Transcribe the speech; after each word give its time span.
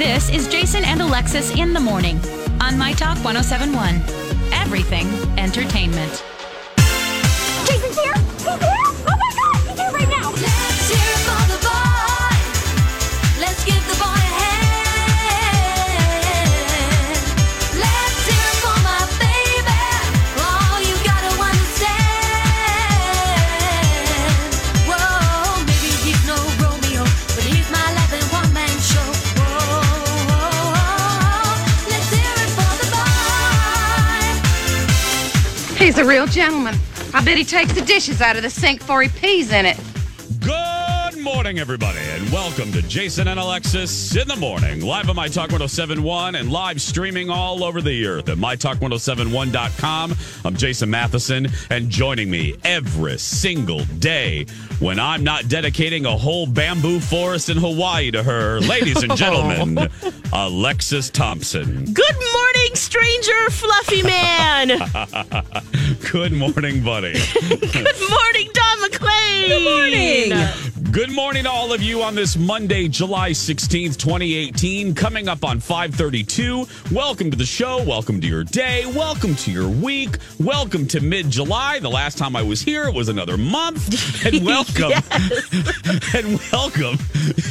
This 0.00 0.30
is 0.30 0.48
Jason 0.48 0.82
and 0.82 1.02
Alexis 1.02 1.54
in 1.54 1.74
the 1.74 1.78
morning 1.78 2.18
on 2.58 2.78
My 2.78 2.94
Talk 2.94 3.22
1071. 3.22 3.96
Everything 4.50 5.06
entertainment. 5.38 6.24
Jason's 7.66 7.98
here! 7.98 8.29
Real 36.10 36.26
gentleman. 36.26 36.74
I 37.14 37.24
bet 37.24 37.38
he 37.38 37.44
takes 37.44 37.72
the 37.72 37.82
dishes 37.82 38.20
out 38.20 38.34
of 38.34 38.42
the 38.42 38.50
sink 38.50 38.80
before 38.80 39.00
he 39.00 39.08
pees 39.08 39.52
in 39.52 39.64
it. 39.64 39.78
Good 40.40 41.22
morning, 41.22 41.60
everybody, 41.60 42.00
and 42.00 42.28
welcome 42.32 42.72
to 42.72 42.82
Jason 42.82 43.28
and 43.28 43.38
Alexis 43.38 44.16
in 44.16 44.26
the 44.26 44.34
morning, 44.34 44.80
live 44.80 45.08
on 45.08 45.14
My 45.14 45.28
Talk 45.28 45.50
1071 45.52 46.34
and 46.34 46.50
live 46.50 46.80
streaming 46.80 47.30
all 47.30 47.62
over 47.62 47.80
the 47.80 48.06
earth 48.06 48.28
at 48.28 48.38
MyTalk1071.com. 48.38 50.14
I'm 50.44 50.56
Jason 50.56 50.90
Matheson, 50.90 51.46
and 51.70 51.88
joining 51.90 52.28
me 52.28 52.56
every 52.64 53.16
single 53.18 53.84
day 54.00 54.46
when 54.80 54.98
I'm 54.98 55.22
not 55.22 55.46
dedicating 55.48 56.06
a 56.06 56.16
whole 56.16 56.46
bamboo 56.46 56.98
forest 56.98 57.50
in 57.50 57.56
Hawaii 57.56 58.10
to 58.10 58.24
her, 58.24 58.58
ladies 58.60 59.02
and 59.04 59.14
gentlemen, 59.16 59.88
Alexis 60.32 61.10
Thompson. 61.10 61.84
Good 61.92 62.16
morning, 62.32 62.74
stranger 62.74 63.50
fluffy 63.50 64.02
man. 64.02 64.70
Good 66.08 66.32
morning, 66.32 66.82
buddy. 66.82 67.12
Good 67.48 68.00
morning, 68.10 68.48
Dawn 68.52 68.78
McClain. 68.78 69.46
Good 69.46 69.64
morning. 69.64 70.90
Good 70.90 71.12
morning 71.12 71.44
to 71.44 71.50
all 71.50 71.72
of 71.72 71.82
you 71.82 72.02
on 72.02 72.16
this 72.16 72.36
Monday, 72.36 72.88
July 72.88 73.30
16th, 73.30 73.96
2018. 73.96 74.94
Coming 74.96 75.28
up 75.28 75.44
on 75.44 75.60
532. 75.60 76.66
Welcome 76.90 77.30
to 77.30 77.36
the 77.36 77.44
show. 77.44 77.84
Welcome 77.84 78.20
to 78.22 78.26
your 78.26 78.42
day. 78.42 78.86
Welcome 78.86 79.36
to 79.36 79.52
your 79.52 79.68
week. 79.68 80.16
Welcome 80.40 80.88
to 80.88 81.00
mid-July. 81.00 81.78
The 81.78 81.90
last 81.90 82.18
time 82.18 82.34
I 82.34 82.42
was 82.42 82.60
here, 82.60 82.88
it 82.88 82.94
was 82.94 83.08
another 83.08 83.36
month. 83.36 84.24
And 84.26 84.44
welcome. 84.44 84.92
and 86.14 86.40
welcome 86.52 86.98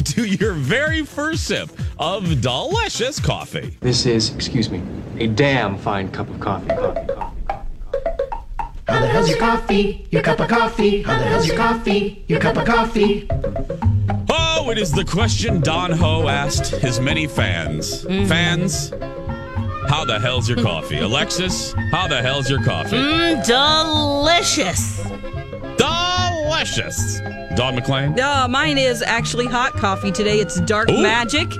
to 0.03 0.25
your 0.25 0.53
very 0.53 1.06
first 1.06 1.45
sip 1.45 1.69
of 1.97 2.41
delicious 2.41 3.19
coffee. 3.19 3.78
This 3.79 4.06
is, 4.06 4.34
excuse 4.35 4.69
me, 4.69 4.81
a 5.18 5.28
damn 5.28 5.78
fine 5.78 6.12
cup 6.12 6.29
of 6.29 6.40
coffee. 6.40 6.68
Coffee, 6.68 7.07
coffee, 7.07 7.13
coffee. 7.13 7.28
How 8.89 9.01
the 9.01 9.07
hell's 9.07 9.29
your 9.29 9.38
coffee? 9.38 10.07
Your 10.11 10.22
cup 10.23 10.39
of 10.39 10.47
coffee? 10.47 11.03
How 11.03 11.19
the 11.19 11.25
hell's 11.25 11.47
your 11.47 11.57
coffee? 11.57 12.23
Your 12.27 12.39
cup 12.39 12.57
of 12.57 12.66
coffee? 12.66 13.27
Oh, 14.29 14.69
it 14.72 14.77
is 14.77 14.91
the 14.91 15.05
question 15.05 15.61
Don 15.61 15.91
Ho 15.91 16.27
asked 16.27 16.75
his 16.75 17.00
many 17.00 17.27
fans. 17.27 18.03
Fans, 18.03 18.89
how 19.88 20.05
the 20.05 20.19
hell's 20.19 20.50
your 20.50 20.61
coffee? 20.61 21.00
Alexis, 21.01 21.73
how 21.91 22.07
the 22.07 22.22
hell's 22.22 22.50
your 22.50 22.63
coffee? 22.63 22.97
Mm, 22.97 23.45
delicious. 23.45 25.03
Delicious. 25.77 27.19
Dawn 27.56 27.75
McClain? 27.75 28.17
Uh, 28.19 28.47
mine 28.47 28.77
is 28.77 29.01
actually 29.01 29.45
hot 29.45 29.73
coffee 29.73 30.11
today. 30.11 30.39
It's 30.39 30.59
dark 30.61 30.89
Ooh. 30.89 31.01
magic. 31.01 31.51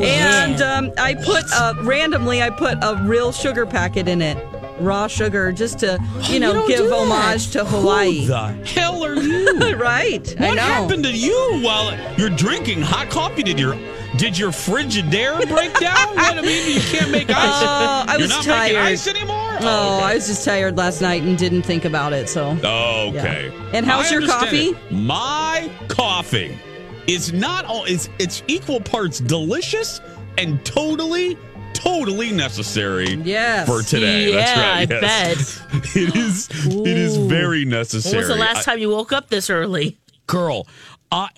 and 0.00 0.60
um, 0.62 0.92
I 0.98 1.14
put 1.14 1.44
uh, 1.52 1.74
randomly, 1.82 2.42
I 2.42 2.50
put 2.50 2.78
a 2.82 2.96
real 3.02 3.32
sugar 3.32 3.66
packet 3.66 4.06
in 4.06 4.20
it, 4.22 4.36
raw 4.80 5.06
sugar, 5.06 5.52
just 5.52 5.78
to 5.80 5.98
you 6.24 6.40
know 6.40 6.52
don't 6.52 6.68
give 6.68 6.90
homage 6.90 7.50
to 7.52 7.64
Hawaii. 7.64 8.20
Who 8.22 8.26
the 8.28 8.48
hell 8.66 9.04
are 9.04 9.14
you? 9.14 9.76
right? 9.76 10.34
What 10.38 10.58
happened 10.58 11.04
to 11.04 11.12
you 11.12 11.60
while 11.62 11.96
you're 12.16 12.30
drinking 12.30 12.82
hot 12.82 13.10
coffee? 13.10 13.42
Did 13.42 13.58
your 13.58 13.76
did 14.16 14.38
your 14.38 14.50
Frigidaire 14.50 15.46
break 15.48 15.78
down? 15.78 16.14
What 16.16 16.38
I 16.38 16.40
mean, 16.40 16.74
you 16.74 16.80
can't 16.80 17.10
make 17.10 17.28
ice. 17.30 17.36
Uh, 17.36 18.04
I 18.08 18.16
was 18.18 18.30
not 18.30 18.46
making 18.46 18.74
tired. 18.76 18.86
ice 18.86 19.06
anymore. 19.06 19.36
Oh, 19.60 19.96
okay. 19.98 20.04
I 20.06 20.14
was 20.14 20.26
just 20.26 20.44
tired 20.44 20.76
last 20.76 21.00
night 21.02 21.22
and 21.22 21.36
didn't 21.36 21.62
think 21.62 21.84
about 21.84 22.12
it. 22.12 22.28
So 22.28 22.50
Okay. 22.50 23.52
Yeah. 23.52 23.70
And 23.74 23.84
how's 23.86 24.10
I 24.10 24.14
your 24.14 24.26
coffee? 24.26 24.68
it. 24.70 24.92
My 24.92 25.70
coffee 25.88 26.58
is 27.06 27.32
not 27.32 27.64
all. 27.66 27.84
It's 27.84 28.08
it's 28.18 28.42
equal 28.48 28.80
parts 28.80 29.20
delicious 29.20 30.00
and 30.38 30.64
totally. 30.64 31.36
Totally 31.78 32.32
necessary 32.32 33.14
Yes. 33.14 33.66
for 33.68 33.82
today. 33.82 34.32
Yeah, 34.32 34.72
I 34.74 34.86
That's 34.86 35.60
right. 35.60 35.82
Yes. 35.84 35.96
it 35.96 36.16
is. 36.16 36.48
It 36.66 36.96
is 36.96 37.18
Ooh. 37.18 37.28
very 37.28 37.64
necessary. 37.64 38.14
When 38.16 38.28
was 38.28 38.36
the 38.36 38.40
last 38.40 38.58
I- 38.68 38.72
time 38.72 38.78
you 38.80 38.90
woke 38.90 39.12
up 39.12 39.28
this 39.28 39.48
early? 39.50 39.96
girl? 40.26 40.66
I 41.10 41.28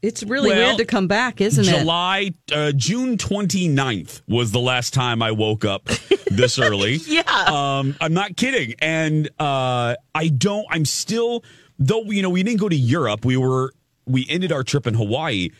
it's 0.00 0.22
really 0.22 0.50
Well, 0.50 0.66
weird 0.68 0.78
to 0.78 0.84
come 0.84 1.08
back, 1.08 1.40
isn't 1.40 1.64
it? 1.66 1.76
July, 1.80 2.30
uh, 2.54 2.70
June 2.70 3.16
29th 3.18 4.20
was 4.28 4.52
the 4.52 4.60
last 4.60 4.94
time 4.94 5.22
I 5.22 5.32
woke 5.32 5.64
up 5.64 5.86
this 6.30 6.56
early. 6.60 7.00
Yeah. 7.04 7.22
Um, 7.26 7.96
I'm 8.00 8.14
not 8.14 8.36
kidding. 8.36 8.74
And 8.80 9.28
uh, 9.40 9.96
I 10.14 10.28
don't, 10.28 10.66
I'm 10.70 10.84
still, 10.84 11.42
though, 11.80 12.04
you 12.04 12.22
know, 12.22 12.30
we 12.30 12.44
didn't 12.44 12.60
go 12.60 12.68
to 12.68 12.76
Europe. 12.76 13.24
We 13.24 13.36
were, 13.36 13.72
we 14.06 14.24
ended 14.30 14.52
our 14.52 14.62
trip 14.62 14.86
in 14.86 14.94
Hawaii. 14.94 15.50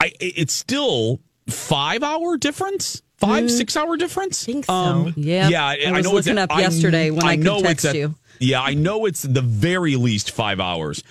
I, 0.00 0.12
it's 0.20 0.54
still 0.54 1.18
five 1.48 2.04
hour 2.04 2.36
difference. 2.36 3.02
Five, 3.26 3.50
six 3.50 3.76
hour 3.76 3.96
difference. 3.96 4.42
Mm. 4.42 4.46
think 4.46 4.64
so. 4.66 4.72
Um, 4.72 5.14
Yeah. 5.16 5.48
yeah. 5.48 5.66
I 5.66 5.78
I, 5.86 5.90
was 5.92 6.04
know 6.04 6.12
looking 6.12 6.38
at- 6.38 6.50
up 6.50 6.58
yesterday 6.58 7.10
when 7.10 7.24
I 7.24 7.36
could 7.36 7.44
know 7.44 7.60
text 7.62 7.84
it's 7.84 7.84
at- 7.86 7.94
you. 7.96 8.14
Yeah, 8.40 8.60
I 8.62 8.74
know 8.74 9.06
it's 9.06 9.22
the 9.22 9.40
very 9.42 9.94
least 9.96 10.30
five 10.32 10.58
hours, 10.60 11.02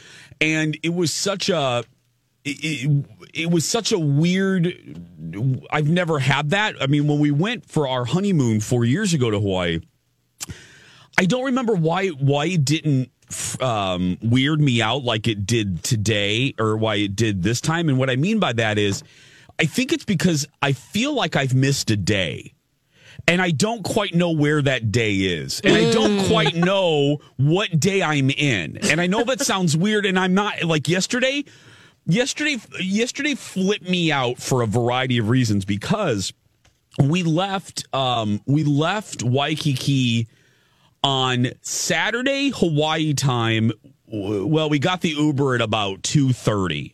and 0.42 0.78
it 0.84 0.94
was 0.94 1.12
such 1.14 1.50
a 1.50 1.84
it, 2.46 2.58
it, 2.62 3.06
it 3.34 3.50
was 3.52 3.64
such 3.66 3.94
a 3.94 3.98
weird 3.98 4.68
i've 5.72 5.88
never 5.88 6.20
had 6.20 6.50
that 6.50 6.76
i 6.82 6.88
mean 6.88 7.08
when 7.08 7.18
we 7.20 7.32
went 7.32 7.66
for 7.66 7.88
our 7.88 8.04
honeymoon 8.04 8.60
four 8.60 8.84
years 8.84 9.14
ago 9.14 9.32
to 9.32 9.40
hawaii 9.40 9.80
i 11.18 11.24
don't 11.26 11.46
remember 11.46 11.74
why 11.74 12.10
why 12.10 12.48
it 12.48 12.66
didn't 12.66 13.10
um, 13.62 14.18
weird 14.22 14.60
me 14.60 14.82
out 14.82 15.04
like 15.04 15.28
it 15.30 15.46
did 15.48 15.82
today 15.84 16.54
or 16.60 16.76
why 16.76 16.96
it 16.96 17.16
did 17.16 17.42
this 17.44 17.62
time 17.62 17.88
and 17.88 17.98
what 17.98 18.10
i 18.10 18.18
mean 18.18 18.40
by 18.40 18.52
that 18.52 18.78
is 18.78 19.04
i 19.60 19.66
think 19.66 19.92
it's 19.92 20.06
because 20.06 20.48
i 20.62 20.72
feel 20.72 21.14
like 21.14 21.36
i've 21.36 21.54
missed 21.54 21.92
a 21.92 21.98
day 21.98 22.54
and 23.28 23.42
I 23.42 23.52
don't 23.52 23.84
quite 23.84 24.14
know 24.14 24.32
where 24.32 24.62
that 24.62 24.92
day 24.92 25.14
is. 25.14 25.62
And 25.64 25.76
I 25.76 25.92
don't 25.92 26.28
quite 26.28 26.56
know 26.56 27.20
what 27.38 27.80
day 27.80 28.02
I'm 28.02 28.30
in. 28.30 28.78
And 28.90 29.00
I 29.00 29.08
know 29.08 29.24
that 29.24 29.40
sounds 29.40 29.78
weird 29.78 30.06
and 30.06 30.18
I'm 30.20 30.34
not 30.34 30.64
like 30.64 30.90
yesterday 30.90 31.46
yesterday 32.06 32.58
yesterday 32.80 33.36
flipped 33.36 33.88
me 33.88 34.12
out 34.12 34.38
for 34.38 34.62
a 34.62 34.68
variety 34.68 35.18
of 35.18 35.30
reasons 35.30 35.66
because 35.66 36.34
we 37.00 37.24
left 37.24 37.86
um 37.94 38.42
we 38.46 38.64
left 38.64 39.24
Waikiki 39.24 40.28
on 41.04 41.48
Saturday 41.62 42.50
Hawaii 42.50 43.14
time 43.14 43.72
well 44.08 44.70
we 44.70 44.80
got 44.80 45.02
the 45.02 45.10
Uber 45.10 45.56
at 45.56 45.62
about 45.62 46.02
2:30 46.02 46.94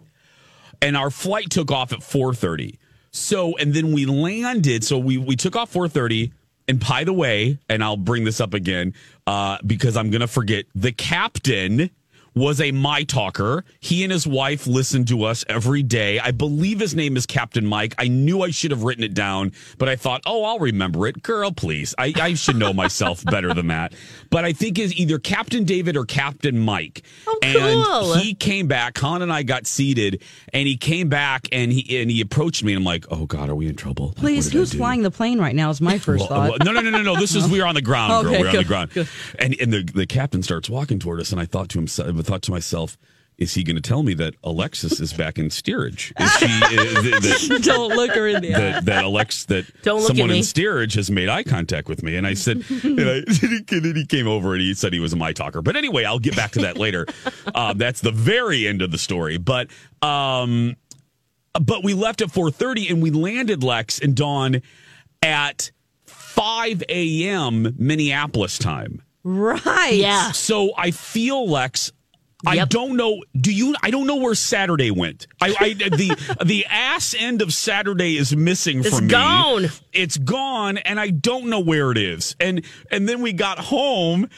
and 0.81 0.97
our 0.97 1.09
flight 1.09 1.49
took 1.49 1.71
off 1.71 1.91
at 1.93 1.99
4:30 1.99 2.77
So 3.11 3.57
and 3.57 3.73
then 3.73 3.91
we 3.91 4.05
landed. 4.05 4.83
So 4.83 4.97
we 4.97 5.17
we 5.17 5.35
took 5.35 5.55
off 5.55 5.71
4:30. 5.73 6.31
And 6.67 6.79
by 6.79 7.03
the 7.03 7.13
way, 7.13 7.57
and 7.67 7.83
I'll 7.83 7.97
bring 7.97 8.25
this 8.25 8.39
up 8.39 8.53
again 8.53 8.93
uh, 9.25 9.57
because 9.65 9.97
I'm 9.97 10.11
gonna 10.11 10.27
forget. 10.27 10.65
The 10.75 10.91
captain 10.91 11.89
was 12.35 12.61
a 12.61 12.71
my 12.71 13.03
talker. 13.03 13.63
He 13.79 14.03
and 14.03 14.11
his 14.11 14.25
wife 14.27 14.67
listen 14.67 15.05
to 15.05 15.23
us 15.23 15.43
every 15.49 15.83
day. 15.83 16.19
I 16.19 16.31
believe 16.31 16.79
his 16.79 16.95
name 16.95 17.17
is 17.17 17.25
Captain 17.25 17.65
Mike. 17.65 17.95
I 17.97 18.07
knew 18.07 18.41
I 18.41 18.51
should 18.51 18.71
have 18.71 18.83
written 18.83 19.03
it 19.03 19.13
down, 19.13 19.51
but 19.77 19.89
I 19.89 19.95
thought, 19.95 20.21
oh, 20.25 20.43
I'll 20.43 20.59
remember 20.59 21.07
it. 21.07 21.21
Girl, 21.23 21.51
please. 21.51 21.93
I, 21.97 22.13
I 22.19 22.33
should 22.35 22.55
know 22.57 22.73
myself 22.73 23.23
better 23.25 23.53
than 23.53 23.67
that. 23.67 23.93
But 24.29 24.45
I 24.45 24.53
think 24.53 24.79
is 24.79 24.93
either 24.95 25.19
Captain 25.19 25.63
David 25.63 25.97
or 25.97 26.05
Captain 26.05 26.59
Mike. 26.59 27.03
Oh, 27.27 27.39
cool. 27.41 28.13
and 28.13 28.21
he 28.21 28.33
came 28.33 28.67
back. 28.67 28.93
Con 28.93 29.21
and 29.21 29.31
I 29.31 29.43
got 29.43 29.65
seated, 29.67 30.21
and 30.53 30.67
he 30.67 30.77
came 30.77 31.09
back 31.09 31.47
and 31.51 31.71
he 31.71 32.01
and 32.01 32.09
he 32.11 32.21
approached 32.21 32.63
me, 32.63 32.73
and 32.73 32.79
I'm 32.79 32.83
like, 32.85 33.05
oh 33.09 33.25
God, 33.25 33.49
are 33.49 33.55
we 33.55 33.67
in 33.67 33.75
trouble? 33.75 34.13
Please, 34.15 34.51
who's 34.51 34.73
flying 34.73 35.01
the 35.03 35.11
plane 35.11 35.39
right 35.39 35.55
now? 35.55 35.69
Is 35.69 35.81
my 35.81 35.97
first 35.99 36.21
Well, 36.21 36.27
thought. 36.29 36.49
well, 36.49 36.57
no, 36.65 36.71
no, 36.71 36.81
no, 36.81 36.97
no, 36.97 37.01
no. 37.03 37.19
This 37.19 37.35
is 37.35 37.47
we 37.51 37.61
are 37.61 37.67
on 37.67 37.75
the 37.75 37.81
ground, 37.81 38.23
girl. 38.25 38.33
Okay, 38.33 38.41
We're 38.41 38.49
on 38.49 38.55
the 38.55 38.63
ground, 38.63 38.91
good. 38.93 39.07
and 39.37 39.55
and 39.59 39.71
the 39.73 39.83
the 39.83 40.05
captain 40.05 40.43
starts 40.43 40.69
walking 40.69 40.99
toward 40.99 41.19
us, 41.19 41.31
and 41.31 41.39
I 41.41 41.45
thought 41.45 41.69
to 41.69 41.77
himself, 41.79 42.07
thought 42.29 42.41
to 42.43 42.51
myself, 42.51 42.97
is 43.37 43.53
he 43.53 43.63
going 43.63 43.77
to 43.77 43.81
tell 43.81 44.03
me 44.03 44.13
that 44.15 44.35
Alexis 44.43 44.99
is 44.99 45.13
back 45.13 45.39
in 45.39 45.49
steerage? 45.49 46.13
Is 46.19 46.31
she 46.33 46.45
uh, 46.45 46.69
that, 46.69 47.19
that, 47.49 47.61
Don't 47.63 47.95
look 47.95 48.11
her 48.11 48.27
in 48.27 48.41
the 48.41 48.53
eye. 48.53 48.59
that, 48.59 48.85
that 48.85 49.03
Alex 49.05 49.45
that 49.45 49.65
Don't 49.81 50.01
someone 50.01 50.29
in 50.29 50.43
steerage 50.43 50.93
has 50.95 51.09
made 51.09 51.29
eye 51.29 51.43
contact 51.43 51.87
with 51.87 52.03
me, 52.03 52.17
and 52.17 52.27
I 52.27 52.33
said, 52.33 52.63
and, 52.83 52.99
I, 52.99 53.13
and 53.75 53.95
he 53.97 54.05
came 54.05 54.27
over 54.27 54.53
and 54.53 54.61
he 54.61 54.73
said 54.73 54.91
he 54.91 54.99
was 54.99 55.13
a 55.13 55.15
my 55.15 55.31
talker. 55.31 55.61
But 55.61 55.77
anyway, 55.77 56.03
I'll 56.03 56.19
get 56.19 56.35
back 56.35 56.51
to 56.51 56.59
that 56.61 56.77
later. 56.77 57.07
Uh, 57.55 57.73
that's 57.73 58.01
the 58.01 58.11
very 58.11 58.67
end 58.67 58.81
of 58.81 58.91
the 58.91 58.97
story, 58.97 59.37
but. 59.37 59.67
um 60.01 60.75
but 61.59 61.83
we 61.83 61.95
left 61.95 62.21
at 62.21 62.29
4.30 62.29 62.91
and 62.91 63.01
we 63.01 63.09
landed 63.09 63.63
lex 63.63 63.99
and 63.99 64.15
dawn 64.15 64.61
at 65.23 65.71
5 66.05 66.83
a.m 66.87 67.75
minneapolis 67.77 68.59
time 68.59 69.01
Right. 69.23 69.95
Yeah. 69.95 70.31
so 70.31 70.71
i 70.77 70.91
feel 70.91 71.49
lex 71.49 71.91
I 72.45 72.55
Yep. 72.55 72.69
don't 72.69 72.95
know. 72.95 73.21
Do 73.35 73.53
you? 73.53 73.75
I 73.83 73.91
don't 73.91 74.07
know 74.07 74.15
where 74.15 74.33
Saturday 74.35 74.91
went. 74.91 75.27
I, 75.41 75.53
I 75.59 75.73
the 75.73 76.35
the 76.45 76.65
ass 76.67 77.13
end 77.17 77.41
of 77.41 77.53
Saturday 77.53 78.15
is 78.17 78.35
missing 78.35 78.79
It's 78.79 78.89
from 78.89 78.99
me. 78.99 79.05
It's 79.07 79.11
gone. 79.13 79.65
It's 79.91 80.17
gone, 80.17 80.77
and 80.77 80.99
I 80.99 81.09
don't 81.09 81.47
know 81.49 81.59
where 81.59 81.91
it 81.91 81.97
is. 81.97 82.35
And 82.39 82.63
and 82.89 83.09
then 83.09 83.21
we 83.21 83.33
got 83.33 83.59
home, 83.59 84.29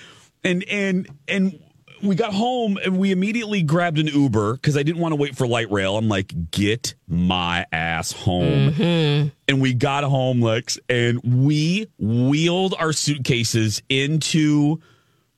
and 0.43 0.63
and 0.63 1.07
and 1.27 1.59
we 2.01 2.15
got 2.15 2.33
home, 2.33 2.79
and 2.83 2.97
we 2.97 3.11
immediately 3.11 3.61
grabbed 3.61 3.99
an 3.99 4.07
Uber 4.07 4.53
because 4.55 4.75
I 4.75 4.81
didn't 4.81 4.99
want 4.99 5.11
to 5.11 5.15
wait 5.17 5.37
for 5.37 5.45
light 5.45 5.69
rail. 5.71 5.95
I'm 5.95 6.07
like, 6.09 6.49
get 6.49 6.95
my 7.07 7.67
ass 7.71 8.11
home. 8.11 8.71
Mm-hmm. 8.71 9.27
And 9.47 9.61
we 9.61 9.75
got 9.75 10.03
home, 10.03 10.41
Lex, 10.41 10.79
and 10.89 11.21
we 11.23 11.85
wheeled 11.99 12.73
our 12.79 12.93
suitcases 12.93 13.83
into 13.89 14.79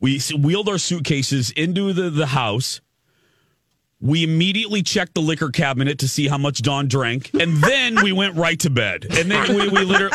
we 0.04 0.20
wheeled 0.38 0.68
our 0.68 0.78
suitcases 0.78 1.52
into 1.52 1.94
the, 1.94 2.10
the 2.10 2.26
house. 2.26 2.82
We 4.02 4.26
immediately 4.26 4.84
checked 4.84 5.14
the 5.14 5.22
liquor 5.22 5.50
cabinet 5.50 6.00
to 6.00 6.10
see 6.10 6.28
how 6.28 6.38
much 6.38 6.62
Dawn 6.62 6.90
drank, 6.90 7.32
and 7.34 7.56
then 7.64 8.04
we 8.04 8.12
went 8.12 8.36
right 8.36 8.60
to 8.60 8.70
bed. 8.70 9.08
And 9.10 9.32
then 9.32 9.56
we, 9.56 9.70
we 9.70 9.86
literally 9.86 10.12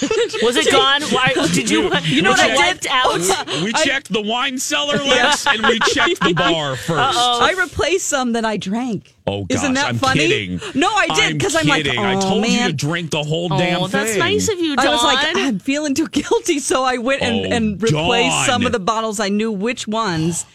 Was 0.42 0.56
it 0.56 0.70
gone? 0.70 1.02
Why 1.10 1.32
did 1.52 1.68
you? 1.70 1.90
You 2.04 2.22
know 2.22 2.30
what 2.30 2.38
what 2.38 2.50
I 2.50 2.52
I 2.52 2.56
wiped 2.56 2.86
out? 2.90 3.62
we 3.64 3.72
checked 3.72 4.12
the 4.12 4.20
wine 4.22 4.58
cellar, 4.58 4.96
Lex, 4.98 5.46
and 5.46 5.62
we 5.66 5.78
checked 5.80 6.20
the 6.20 6.32
bar 6.36 6.74
1st 6.76 7.12
I 7.14 7.54
replaced 7.58 8.06
some 8.06 8.32
that 8.32 8.44
I 8.44 8.56
drank. 8.56 9.14
Oh 9.26 9.44
gosh, 9.44 9.58
Isn't 9.58 9.74
that 9.74 9.86
I'm 9.86 9.98
funny? 9.98 10.20
kidding. 10.28 10.60
No, 10.74 10.88
I 10.88 11.06
did 11.14 11.38
because 11.38 11.54
I'm, 11.56 11.66
like, 11.66 11.84
kidding. 11.84 11.98
oh, 12.00 12.04
I 12.04 12.14
told 12.20 12.46
you 12.46 12.66
to 12.66 12.72
drink 12.72 13.10
the 13.10 13.22
whole 13.22 13.52
oh, 13.52 13.58
damn 13.58 13.82
Oh, 13.82 13.88
thing. 13.88 14.04
that's 14.04 14.16
nice 14.16 14.48
of 14.48 14.58
you, 14.58 14.76
Dawn. 14.76 14.86
I 14.86 14.90
was 14.90 15.02
like, 15.02 15.18
I'm 15.36 15.58
feeling 15.58 15.94
too 15.94 16.08
guilty, 16.08 16.58
so 16.60 16.82
I 16.84 16.98
went 16.98 17.22
and, 17.22 17.52
Oh, 17.52 17.56
and 17.56 17.82
replaced 17.82 18.30
Dawn. 18.36 18.46
some 18.46 18.66
of 18.66 18.72
the 18.72 18.78
bottles. 18.80 19.20
I 19.20 19.28
knew 19.28 19.52
which 19.52 19.86
ones. 19.88 20.46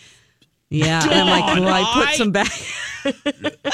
Yeah, 0.70 1.04
and 1.04 1.12
I'm 1.14 1.28
like, 1.28 1.60
well, 1.60 1.68
I 1.74 1.94
put 1.94 2.08
I- 2.08 2.16
some 2.16 2.32
back. 2.32 2.52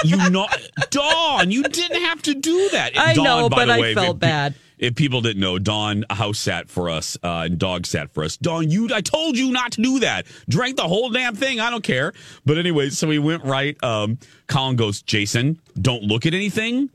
you 0.04 0.18
not 0.31 0.60
Dawn, 0.89 1.51
you 1.51 1.63
didn't 1.63 2.01
have 2.01 2.22
to 2.24 2.33
do 2.33 2.69
that. 2.72 2.98
I 2.98 3.13
Dawn, 3.13 3.24
know, 3.24 3.50
but 3.50 3.69
I 3.69 3.80
way, 3.80 3.94
felt 3.94 4.15
if, 4.18 4.22
pe- 4.22 4.27
bad. 4.27 4.56
If 4.80 4.96
people 4.96 5.20
didn't 5.22 5.42
know, 5.42 5.60
Dawn 5.60 6.06
house 6.10 6.40
sat 6.40 6.70
for 6.70 6.90
us 6.90 7.18
uh, 7.22 7.44
and 7.46 7.60
dog 7.60 7.86
sat 7.86 8.14
for 8.14 8.24
us. 8.24 8.38
Dawn, 8.38 8.72
you 8.72 8.90
I 8.94 9.02
told 9.02 9.38
you 9.38 9.52
not 9.52 9.74
to 9.74 9.81
do 9.81 10.00
that. 10.00 10.26
Drank 10.48 10.78
the 10.78 10.88
whole 10.88 11.10
damn 11.10 11.36
thing. 11.36 11.60
I 11.60 11.70
don't 11.70 11.84
care. 11.84 12.14
But 12.46 12.58
anyway, 12.58 12.90
so 12.90 13.08
we 13.08 13.20
went 13.20 13.44
right. 13.44 13.76
Um, 13.84 14.18
Colin 14.48 14.78
goes, 14.78 15.02
Jason, 15.02 15.60
don't 15.80 16.04
look 16.04 16.26
at 16.26 16.34
anything. 16.34 16.90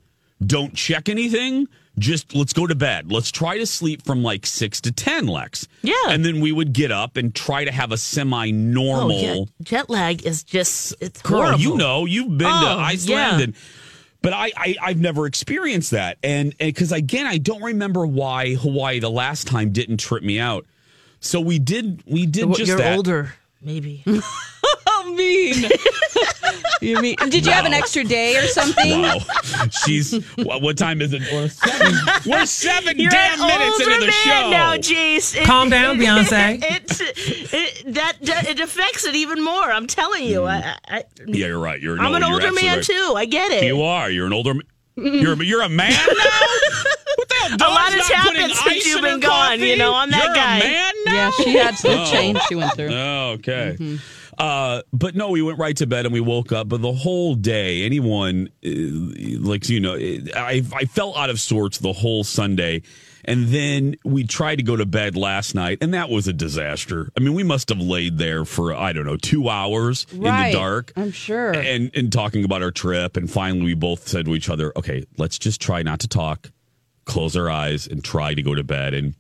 Don't 0.45 0.75
check 0.75 1.09
anything. 1.11 1.69
Just 1.99 2.35
let's 2.35 2.53
go 2.53 2.67
to 2.67 2.75
bed. 2.75 3.13
Let's 3.13 3.31
try 3.31 3.59
to 3.59 3.67
sleep 3.67 4.05
from 4.05 4.23
like 4.25 4.47
six 4.47 4.81
to 4.81 4.91
ten, 4.91 5.29
Lex. 5.29 5.69
Yeah. 5.83 5.95
And 6.09 6.25
then 6.25 6.41
we 6.41 6.51
would 6.51 6.73
get 6.73 6.91
up 6.91 7.17
and 7.17 7.33
try 7.33 7.65
to 7.65 7.71
have 7.71 7.93
a 7.93 7.97
semi 7.97 8.49
Oh, 8.49 8.51
normal. 8.51 9.45
jet, 9.45 9.49
jet 9.63 9.91
lag 9.91 10.27
is 10.27 10.43
just 10.43 10.95
it's 11.01 11.23
Girl, 11.23 11.43
horrible. 11.43 11.61
you 11.61 11.77
know, 11.77 12.05
you've 12.05 12.37
been 12.37 12.49
to 12.49 12.53
Oh, 12.53 12.79
Iceland, 12.81 13.09
yeah. 13.39 13.45
and 13.45 13.55
but 14.25 14.33
I, 14.33 14.53
I 14.57 14.77
I've 14.81 14.99
never 14.99 15.27
experienced 15.27 15.91
that, 15.91 16.17
and 16.23 16.57
because 16.57 16.93
again, 16.93 17.27
I 17.27 17.37
don't 17.37 17.63
remember 17.63 18.07
why 18.07 18.55
Hawaii 18.55 18.99
the 18.99 19.11
last 19.11 19.47
time 19.47 19.71
didn't 19.71 19.99
trip 19.99 20.23
me 20.23 20.41
out. 20.41 20.65
So 21.21 21.43
we 21.43 21.59
did 21.59 22.03
we 22.07 22.25
did 22.25 22.59
You're 22.59 22.79
that. 22.79 22.97
older, 22.97 23.35
maybe. 23.65 24.05
Oh, 24.87 25.13
mean. 25.15 25.69
you 26.81 27.01
mean? 27.01 27.17
Did 27.29 27.45
you 27.45 27.53
have 27.53 27.67
an 27.67 27.75
extra 27.75 28.05
day 28.05 28.37
or 28.39 28.47
something? 28.47 29.03
Wow, 29.03 29.19
she's 29.85 30.13
what, 30.37 30.63
what 30.63 30.79
time 30.79 31.03
is 31.03 31.13
it? 31.13 31.21
We're 31.33 31.49
seven, 31.49 31.95
we're 32.27 32.47
7 32.47 32.99
You're 32.99 33.11
damn 33.11 33.41
an 33.41 33.47
minutes 33.47 33.81
older 33.81 33.91
into 33.93 34.01
the 34.01 34.07
man 34.07 34.13
show. 34.25 34.51
now, 34.51 34.77
Jace. 34.77 35.37
It- 35.37 35.45
Calm 35.45 35.69
down, 35.69 36.01
it- 36.01 36.05
Beyonce. 36.07 36.63
It, 36.63 37.01
it, 37.53 37.95
that, 37.95 38.17
that 38.23 38.49
it 38.49 38.61
affects 38.61 39.05
it 39.05 39.15
even 39.15 39.43
more. 39.45 39.71
I'm 39.71 39.87
telling 39.87 40.25
you. 40.25 40.41
Mm. 40.43 40.49
I, 40.65 40.79
I, 40.97 41.05
yeah, 41.27 41.47
you're 41.49 41.59
right. 41.59 41.81
You're 41.81 41.99
I'm 41.99 42.15
an 42.15 42.23
older 42.25 42.53
man 42.53 42.77
right. 42.79 42.85
too. 42.85 43.15
I 43.17 43.25
get 43.27 43.51
it. 43.53 43.65
You 43.65 43.83
are. 43.83 44.11
You're 44.11 44.27
an 44.27 44.33
older. 44.33 44.55
ma- 44.55 44.61
You're 44.97 45.43
you're 45.43 45.63
a 45.63 45.69
man 45.69 45.91
now. 46.19 46.41
What 47.51 47.59
the 47.59 47.65
hell? 47.65 47.73
a 47.73 47.75
lot 47.75 47.91
Dawn's 47.91 47.95
has 48.09 48.09
happened 48.11 48.53
since 48.55 48.87
you've 48.87 49.03
been 49.03 49.21
gone. 49.21 49.31
coffee? 49.59 49.69
You 49.69 49.77
know, 49.77 49.95
I'm 49.95 50.11
that 50.11 50.25
You're 50.25 50.35
guy. 50.35 50.57
A 50.59 50.61
man 50.61 50.95
now? 51.07 51.13
Yeah, 51.15 51.31
she 51.45 51.55
had 51.55 51.75
some 51.77 52.01
Oh. 52.01 52.11
change 52.11 52.39
she 52.49 52.55
went 52.55 52.75
through. 52.75 52.93
Oh, 52.93 53.37
okay. 53.39 53.99
Uh, 54.37 54.83
but 54.93 55.15
no, 55.15 55.31
we 55.31 55.43
went 55.43 55.59
right 55.61 55.77
to 55.77 55.87
bed 55.87 56.07
and 56.07 56.13
we 56.13 56.21
woke 56.21 56.51
up. 56.51 56.69
But 56.69 56.83
the 56.83 56.93
whole 56.93 57.35
day, 57.37 57.85
anyone 57.85 58.49
uh, 58.67 58.69
like 59.41 59.69
you 59.69 59.79
know, 59.81 59.95
I 59.95 60.63
I 60.73 60.85
felt 60.87 61.17
out 61.17 61.31
of 61.31 61.39
sorts 61.39 61.79
the 61.79 61.93
whole 61.93 62.25
Sunday, 62.25 62.83
and 63.25 63.47
then 63.49 63.95
we 64.05 64.25
tried 64.25 64.57
to 64.57 64.65
go 64.65 64.75
to 64.75 64.87
bed 64.87 65.17
last 65.17 65.55
night, 65.55 65.79
and 65.83 65.95
that 65.95 66.11
was 66.11 66.27
a 66.27 66.33
disaster. 66.33 67.11
I 67.17 67.21
mean, 67.21 67.35
we 67.35 67.45
must 67.45 67.69
have 67.69 67.79
laid 67.79 68.19
there 68.19 68.45
for 68.45 68.75
I 68.75 68.93
don't 68.93 69.07
know 69.07 69.17
two 69.17 69.49
hours 69.49 70.05
in 70.11 70.23
the 70.23 70.51
dark. 70.53 70.93
I'm 70.97 71.13
sure. 71.13 71.53
And 71.53 71.93
and 71.95 72.13
talking 72.13 72.43
about 72.45 72.61
our 72.61 72.73
trip, 72.73 73.17
and 73.17 73.31
finally 73.31 73.63
we 73.67 73.75
both 73.75 74.09
said 74.09 74.25
to 74.25 74.35
each 74.35 74.49
other, 74.51 74.73
"Okay, 74.77 75.05
let's 75.17 75.39
just 75.39 75.61
try 75.61 75.85
not 75.85 76.01
to 76.01 76.09
talk, 76.09 76.51
close 77.05 77.37
our 77.37 77.51
eyes, 77.51 77.87
and 77.87 78.03
try 78.05 78.35
to 78.35 78.43
go 78.43 78.55
to 78.55 78.65
bed." 78.65 78.95
And 78.95 79.15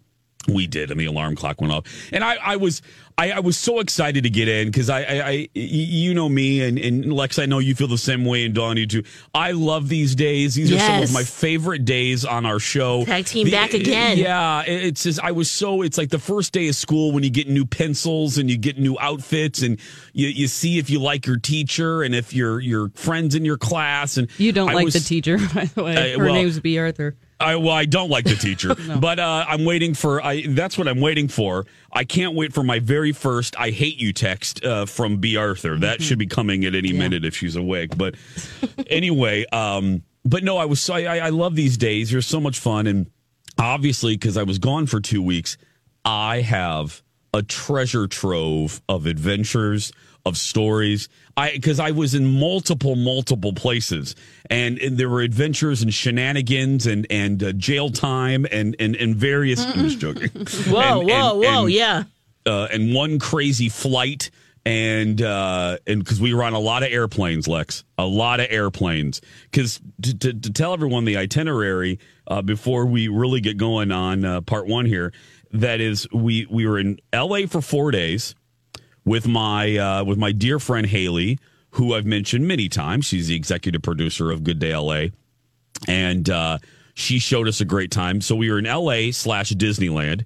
we 0.46 0.66
did, 0.66 0.90
and 0.90 1.00
the 1.00 1.06
alarm 1.06 1.36
clock 1.36 1.62
went 1.62 1.72
off. 1.72 1.84
And 2.12 2.22
I, 2.22 2.34
I 2.34 2.56
was, 2.56 2.82
I, 3.16 3.30
I 3.30 3.40
was 3.40 3.56
so 3.56 3.80
excited 3.80 4.24
to 4.24 4.28
get 4.30 4.46
in 4.46 4.68
because 4.68 4.90
I 4.90 5.00
I 5.00 5.48
you 5.54 6.12
know 6.12 6.28
me, 6.28 6.60
and, 6.60 6.78
and 6.78 7.10
Lex, 7.10 7.38
I 7.38 7.46
know 7.46 7.60
you 7.60 7.74
feel 7.74 7.86
the 7.88 7.96
same 7.96 8.26
way, 8.26 8.44
and 8.44 8.54
Dawn, 8.54 8.76
you 8.76 8.86
too. 8.86 9.04
I 9.34 9.52
love 9.52 9.88
these 9.88 10.14
days. 10.14 10.54
These 10.54 10.70
are 10.70 10.78
some 10.78 11.02
of 11.02 11.14
my 11.14 11.22
favorite 11.22 11.86
days 11.86 12.26
on 12.26 12.44
our 12.44 12.58
show. 12.58 13.06
Tag 13.06 13.24
team 13.24 13.46
The- 13.46 13.52
back 13.52 13.72
again. 13.72 14.18
Yeah, 14.18 14.60
it's 14.66 15.04
just 15.04 15.18
I 15.24 15.32
was 15.32 15.50
so. 15.50 15.80
It's 15.80 15.96
like 15.96 16.10
the 16.10 16.18
first 16.18 16.52
day 16.52 16.68
of 16.68 16.76
school 16.76 17.12
when 17.12 17.22
you 17.24 17.30
get 17.30 17.48
new 17.48 17.64
pencils 17.64 18.36
and 18.36 18.50
you 18.50 18.58
get 18.58 18.78
new 18.78 18.98
outfits, 19.00 19.62
and 19.62 19.80
you, 20.12 20.28
you 20.28 20.46
see 20.46 20.76
if 20.76 20.90
you 20.90 20.98
like 21.00 21.24
your 21.26 21.38
teacher 21.38 22.02
and 22.02 22.14
if 22.14 22.34
your 22.34 22.60
your 22.60 22.90
friends 22.96 23.34
in 23.34 23.46
your 23.46 23.56
class. 23.56 24.18
And 24.18 24.28
You 24.36 24.52
don't 24.52 24.68
I 24.68 24.74
like 24.74 24.84
was- 24.84 24.92
the 24.92 25.00
teacher, 25.00 25.38
by 25.54 25.64
the 25.64 25.84
way. 25.84 26.12
Uh, 26.12 26.18
Her 26.18 26.24
well- 26.26 26.34
name's 26.34 26.60
B. 26.60 26.76
Arthur. 26.76 27.16
I 27.44 27.56
well, 27.56 27.74
I 27.74 27.84
don't 27.84 28.10
like 28.10 28.24
the 28.24 28.34
teacher, 28.36 28.74
but 28.98 29.18
uh, 29.18 29.44
I'm 29.48 29.64
waiting 29.64 29.94
for. 29.94 30.24
I 30.24 30.42
that's 30.48 30.76
what 30.78 30.88
I'm 30.88 31.00
waiting 31.00 31.28
for. 31.28 31.66
I 31.92 32.04
can't 32.04 32.34
wait 32.34 32.52
for 32.52 32.62
my 32.62 32.78
very 32.78 33.12
first 33.12 33.54
"I 33.58 33.70
hate 33.70 33.98
you" 33.98 34.12
text 34.12 34.64
uh, 34.64 34.86
from 34.86 35.18
B. 35.18 35.36
Arthur. 35.36 35.76
That 35.78 36.02
should 36.02 36.18
be 36.18 36.26
coming 36.26 36.64
at 36.64 36.74
any 36.74 36.92
minute 36.92 37.24
if 37.24 37.36
she's 37.36 37.56
awake. 37.56 37.96
But 37.96 38.14
anyway, 38.88 39.44
um, 39.52 40.02
but 40.24 40.42
no, 40.44 40.56
I 40.56 40.64
was. 40.64 40.80
so- 40.80 40.94
I, 40.94 41.02
I 41.04 41.18
I 41.26 41.28
love 41.30 41.54
these 41.54 41.76
days. 41.76 42.10
They're 42.10 42.22
so 42.22 42.40
much 42.40 42.58
fun, 42.58 42.86
and 42.86 43.10
obviously 43.58 44.16
because 44.16 44.36
I 44.36 44.42
was 44.42 44.58
gone 44.58 44.86
for 44.86 45.00
two 45.00 45.22
weeks, 45.22 45.56
I 46.04 46.40
have 46.40 47.02
a 47.32 47.42
treasure 47.42 48.06
trove 48.06 48.80
of 48.88 49.06
adventures 49.06 49.92
of 50.26 50.36
stories. 50.36 51.08
I 51.36 51.52
because 51.52 51.80
I 51.80 51.90
was 51.90 52.14
in 52.14 52.38
multiple 52.38 52.94
multiple 52.96 53.52
places, 53.52 54.14
and, 54.48 54.78
and 54.78 54.96
there 54.98 55.08
were 55.08 55.20
adventures 55.22 55.82
and 55.82 55.92
shenanigans 55.92 56.86
and 56.86 57.06
and 57.10 57.42
uh, 57.42 57.52
jail 57.52 57.90
time 57.90 58.46
and 58.50 58.76
and 58.78 58.94
and 58.96 59.16
various. 59.16 59.64
I'm 59.64 59.88
just 59.88 59.98
joking. 59.98 60.30
Whoa, 60.72 61.00
And- 61.00 61.08
whoa, 61.08 61.30
and- 61.32 61.40
whoa! 61.42 61.66
yeah. 61.66 62.04
uh, 62.46 62.68
and 62.72 62.94
one 62.94 63.18
crazy 63.18 63.68
flight 63.68 64.30
and 64.66 65.20
uh, 65.20 65.76
and 65.86 66.02
because 66.02 66.20
we 66.20 66.32
were 66.32 66.42
on 66.42 66.54
a 66.54 66.58
lot 66.58 66.82
of 66.82 66.90
airplanes, 66.90 67.46
Lex, 67.48 67.84
a 67.98 68.06
lot 68.06 68.40
of 68.40 68.46
airplanes. 68.48 69.20
Because 69.50 69.80
to, 70.02 70.16
to, 70.18 70.32
to 70.32 70.52
tell 70.52 70.72
everyone 70.72 71.04
the 71.04 71.16
itinerary 71.18 71.98
uh, 72.28 72.40
before 72.42 72.86
we 72.86 73.08
really 73.08 73.40
get 73.40 73.56
going 73.58 73.92
on 73.92 74.24
uh, 74.24 74.40
part 74.40 74.66
one 74.66 74.86
here, 74.86 75.12
that 75.52 75.80
is, 75.80 76.08
we 76.12 76.46
we 76.48 76.66
were 76.66 76.78
in 76.78 76.98
L.A. 77.12 77.44
for 77.46 77.60
four 77.60 77.90
days 77.90 78.34
with 79.04 79.26
my 79.28 79.76
uh, 79.76 80.04
with 80.04 80.18
my 80.18 80.32
dear 80.32 80.58
friend 80.58 80.86
Haley, 80.86 81.38
who 81.70 81.94
I've 81.94 82.06
mentioned 82.06 82.46
many 82.48 82.68
times. 82.68 83.04
She's 83.06 83.28
the 83.28 83.36
executive 83.36 83.82
producer 83.82 84.30
of 84.30 84.44
Good 84.44 84.58
Day 84.58 84.74
LA, 84.76 85.06
and 85.88 86.28
uh, 86.30 86.58
she 86.94 87.18
showed 87.18 87.48
us 87.48 87.60
a 87.60 87.64
great 87.64 87.90
time. 87.90 88.20
So 88.20 88.34
we 88.36 88.50
were 88.50 88.58
in 88.58 88.64
LA 88.64 89.10
slash 89.12 89.50
Disneyland. 89.52 90.24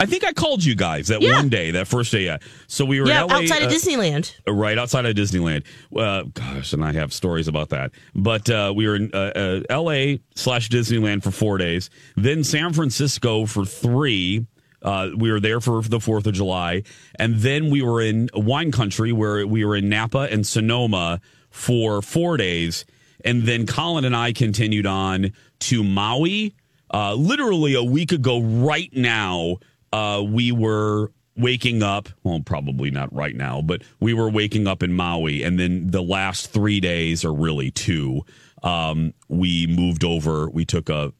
I 0.00 0.06
think 0.06 0.22
I 0.24 0.32
called 0.32 0.64
you 0.64 0.76
guys 0.76 1.08
that 1.08 1.20
Yeah. 1.22 1.32
one 1.32 1.48
day, 1.48 1.72
that 1.72 1.88
first 1.88 2.12
day. 2.12 2.24
Yeah. 2.24 2.38
So 2.68 2.84
we 2.84 3.00
were 3.00 3.08
Yeah, 3.08 3.24
in 3.24 3.30
LA, 3.30 3.36
outside 3.38 3.62
of 3.64 3.68
uh, 3.68 3.74
Disneyland. 3.74 4.32
right 4.46 4.78
outside 4.78 5.06
of 5.06 5.16
Disneyland. 5.16 5.64
Uh, 5.96 6.22
gosh, 6.34 6.72
and 6.72 6.84
I 6.84 6.92
have 6.92 7.12
stories 7.12 7.48
about 7.48 7.70
that. 7.70 7.90
But 8.14 8.48
uh, 8.48 8.72
we 8.76 8.86
were 8.86 8.94
in 8.94 9.10
uh, 9.12 9.16
uh, 9.34 9.60
L.A. 9.68 10.20
slash 10.36 10.68
Disneyland 10.68 11.24
for 11.24 11.32
four 11.32 11.58
days, 11.58 11.90
then 12.16 12.44
San 12.44 12.72
Francisco 12.72 13.44
for 13.46 13.64
three. 13.64 14.46
Uh, 14.82 15.10
we 15.16 15.30
were 15.30 15.40
there 15.40 15.60
for 15.60 15.82
the 15.82 16.00
Fourth 16.00 16.26
of 16.26 16.34
July, 16.34 16.82
and 17.16 17.36
then 17.36 17.70
we 17.70 17.82
were 17.82 18.00
in 18.00 18.28
wine 18.34 18.70
country 18.70 19.12
where 19.12 19.46
we 19.46 19.64
were 19.64 19.76
in 19.76 19.88
Napa 19.88 20.28
and 20.30 20.46
Sonoma 20.46 21.20
for 21.50 22.02
four 22.02 22.36
days, 22.36 22.84
and 23.24 23.42
then 23.42 23.66
Colin 23.66 24.04
and 24.04 24.14
I 24.14 24.32
continued 24.32 24.86
on 24.86 25.32
to 25.60 25.82
Maui. 25.82 26.54
Uh, 26.92 27.14
literally 27.14 27.74
a 27.74 27.82
week 27.82 28.12
ago, 28.12 28.40
right 28.40 28.90
now, 28.94 29.56
uh, 29.92 30.22
we 30.26 30.52
were 30.52 31.10
waking 31.36 31.82
up. 31.82 32.08
Well, 32.22 32.40
probably 32.44 32.90
not 32.90 33.12
right 33.14 33.34
now, 33.34 33.62
but 33.62 33.82
we 34.00 34.14
were 34.14 34.30
waking 34.30 34.66
up 34.66 34.82
in 34.82 34.92
Maui, 34.92 35.42
and 35.42 35.58
then 35.58 35.90
the 35.90 36.02
last 36.02 36.50
three 36.50 36.80
days, 36.80 37.24
or 37.24 37.32
really 37.32 37.70
two, 37.70 38.22
um, 38.62 39.14
we 39.28 39.66
moved 39.66 40.04
over. 40.04 40.48
We 40.50 40.64
took 40.64 40.88
a 40.88 41.12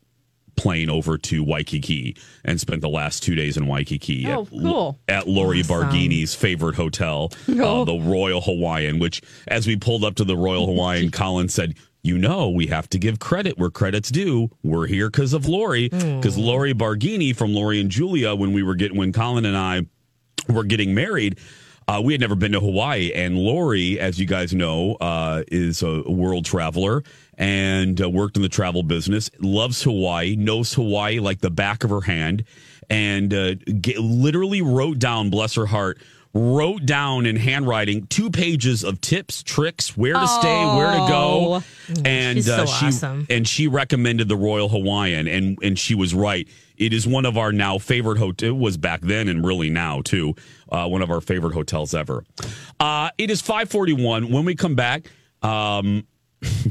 plane 0.59 0.91
over 0.91 1.17
to 1.17 1.43
Waikiki 1.43 2.17
and 2.45 2.61
spent 2.61 2.83
the 2.83 2.89
last 2.89 3.23
two 3.23 3.35
days 3.35 3.57
in 3.57 3.67
Waikiki 3.67 4.27
Oh, 4.27 4.43
at, 4.43 4.51
cool. 4.51 4.99
at 5.09 5.27
Lori 5.29 5.63
Barghini's 5.63 6.35
favorite 6.35 6.75
hotel, 6.75 7.33
uh, 7.49 7.85
the 7.85 7.99
Royal 8.05 8.41
Hawaiian. 8.43 8.99
Which, 8.99 9.23
as 9.47 9.67
we 9.67 9.77
pulled 9.77 10.05
up 10.05 10.17
to 10.17 10.25
the 10.25 10.37
Royal 10.37 10.67
Hawaiian, 10.67 11.11
Colin 11.13 11.49
said. 11.49 11.75
You 12.05 12.17
know, 12.17 12.49
we 12.49 12.69
have 12.69 12.89
to 12.91 12.99
give 12.99 13.19
credit 13.19 13.59
where 13.59 13.71
credit's 13.71 14.09
due. 14.11 14.51
We're 14.63 14.87
here 14.87 15.11
because 15.11 15.33
of 15.33 15.47
Lori, 15.49 15.89
because 15.89 16.39
Lori 16.39 16.73
Barghini 16.73 17.35
from 17.35 17.53
Lori 17.53 17.81
and 17.81 17.91
Julia, 17.91 18.37
when 18.37 18.53
we 18.53 18.63
were 18.63 18.77
getting, 18.77 18.97
when 18.97 19.13
Colin 19.13 19.45
and 19.45 19.57
I 19.57 19.85
were 20.49 20.63
getting 20.63 20.95
married, 20.95 21.39
uh, 21.89 22.01
we 22.03 22.13
had 22.15 22.21
never 22.21 22.37
been 22.37 22.53
to 22.53 22.61
Hawaii. 22.61 23.13
And 23.13 23.37
Lori, 23.37 23.99
as 23.99 24.19
you 24.19 24.27
guys 24.27 24.55
know, 24.55 24.95
uh, 25.01 25.43
is 25.51 25.83
a 25.83 26.03
world 26.09 26.45
traveler 26.45 27.03
and 27.39 28.03
uh, 28.03 28.11
worked 28.11 28.37
in 28.37 28.43
the 28.43 28.49
travel 28.49 28.83
business, 28.83 29.31
loves 29.41 29.83
Hawaii, 29.85 30.37
knows 30.37 30.75
Hawaii 30.75 31.21
like 31.21 31.41
the 31.41 31.51
back 31.51 31.85
of 31.85 31.91
her 31.91 32.01
hand, 32.03 32.45
and 32.91 33.33
uh, 33.33 33.55
get, 33.55 33.99
literally 33.99 34.61
wrote 34.61 34.99
down, 34.99 35.31
bless 35.31 35.55
her 35.55 35.67
heart, 35.67 35.99
wrote 36.35 36.85
down 36.85 37.25
in 37.27 37.37
handwriting 37.37 38.07
two 38.09 38.29
pages 38.29 38.83
of 38.85 39.01
tips, 39.01 39.43
tricks, 39.43 39.97
where 39.97 40.15
to 40.15 40.27
stay, 40.27 40.67
where 40.77 40.91
to 40.93 41.07
go, 41.09 41.63
and 42.05 42.39
She's 42.39 42.49
uh, 42.49 42.67
she 42.67 42.87
awesome. 42.87 43.27
and 43.31 43.47
she 43.49 43.67
recommended 43.69 44.29
the 44.29 44.37
Royal 44.37 44.69
Hawaiian, 44.69 45.27
and 45.29 45.59
and 45.63 45.79
she 45.79 45.95
was 45.95 46.15
right. 46.15 46.47
It 46.77 46.93
is 46.93 47.07
one 47.09 47.25
of 47.25 47.37
our 47.39 47.51
now 47.51 47.79
favorite 47.79 48.19
hotel. 48.19 48.51
It 48.51 48.57
was 48.57 48.77
back 48.77 49.01
then, 49.01 49.29
and 49.29 49.45
really 49.45 49.71
now 49.71 50.01
too, 50.03 50.35
uh, 50.71 50.87
one 50.87 51.03
of 51.03 51.11
our 51.11 51.21
favorite 51.21 51.55
hotels 51.55 51.95
ever. 51.95 52.25
Uh, 52.79 53.11
it 53.17 53.31
is 53.31 53.41
five 53.41 53.71
forty 53.71 53.93
one. 53.95 54.31
When 54.31 54.45
we 54.45 54.55
come 54.55 54.75
back, 54.75 55.11
um, 55.43 56.07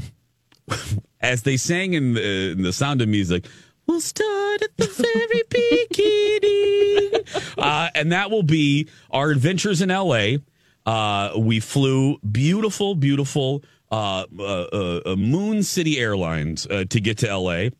as 1.20 1.42
they 1.42 1.56
sang 1.56 1.94
in 1.94 2.14
the, 2.14 2.50
in 2.52 2.62
the 2.62 2.72
Sound 2.72 3.02
of 3.02 3.08
Music. 3.08 3.46
We'll 3.86 4.00
start 4.02 4.62
at 4.62 4.76
the 4.76 4.86
very 4.86 5.42
beginning. 5.88 7.22
Uh, 7.56 7.88
and 7.94 8.12
that 8.12 8.30
will 8.30 8.42
be 8.42 8.88
our 9.10 9.30
adventures 9.30 9.80
in 9.80 9.88
LA. 9.88 10.36
Uh, 10.84 11.32
we 11.38 11.60
flew 11.60 12.18
beautiful, 12.18 12.94
beautiful 12.94 13.62
uh, 13.90 14.24
uh, 14.38 14.42
uh, 14.42 15.00
uh, 15.06 15.16
Moon 15.16 15.62
City 15.62 15.98
Airlines 15.98 16.66
uh, 16.66 16.84
to 16.90 17.00
get 17.00 17.18
to 17.18 17.34
LA. 17.36 17.70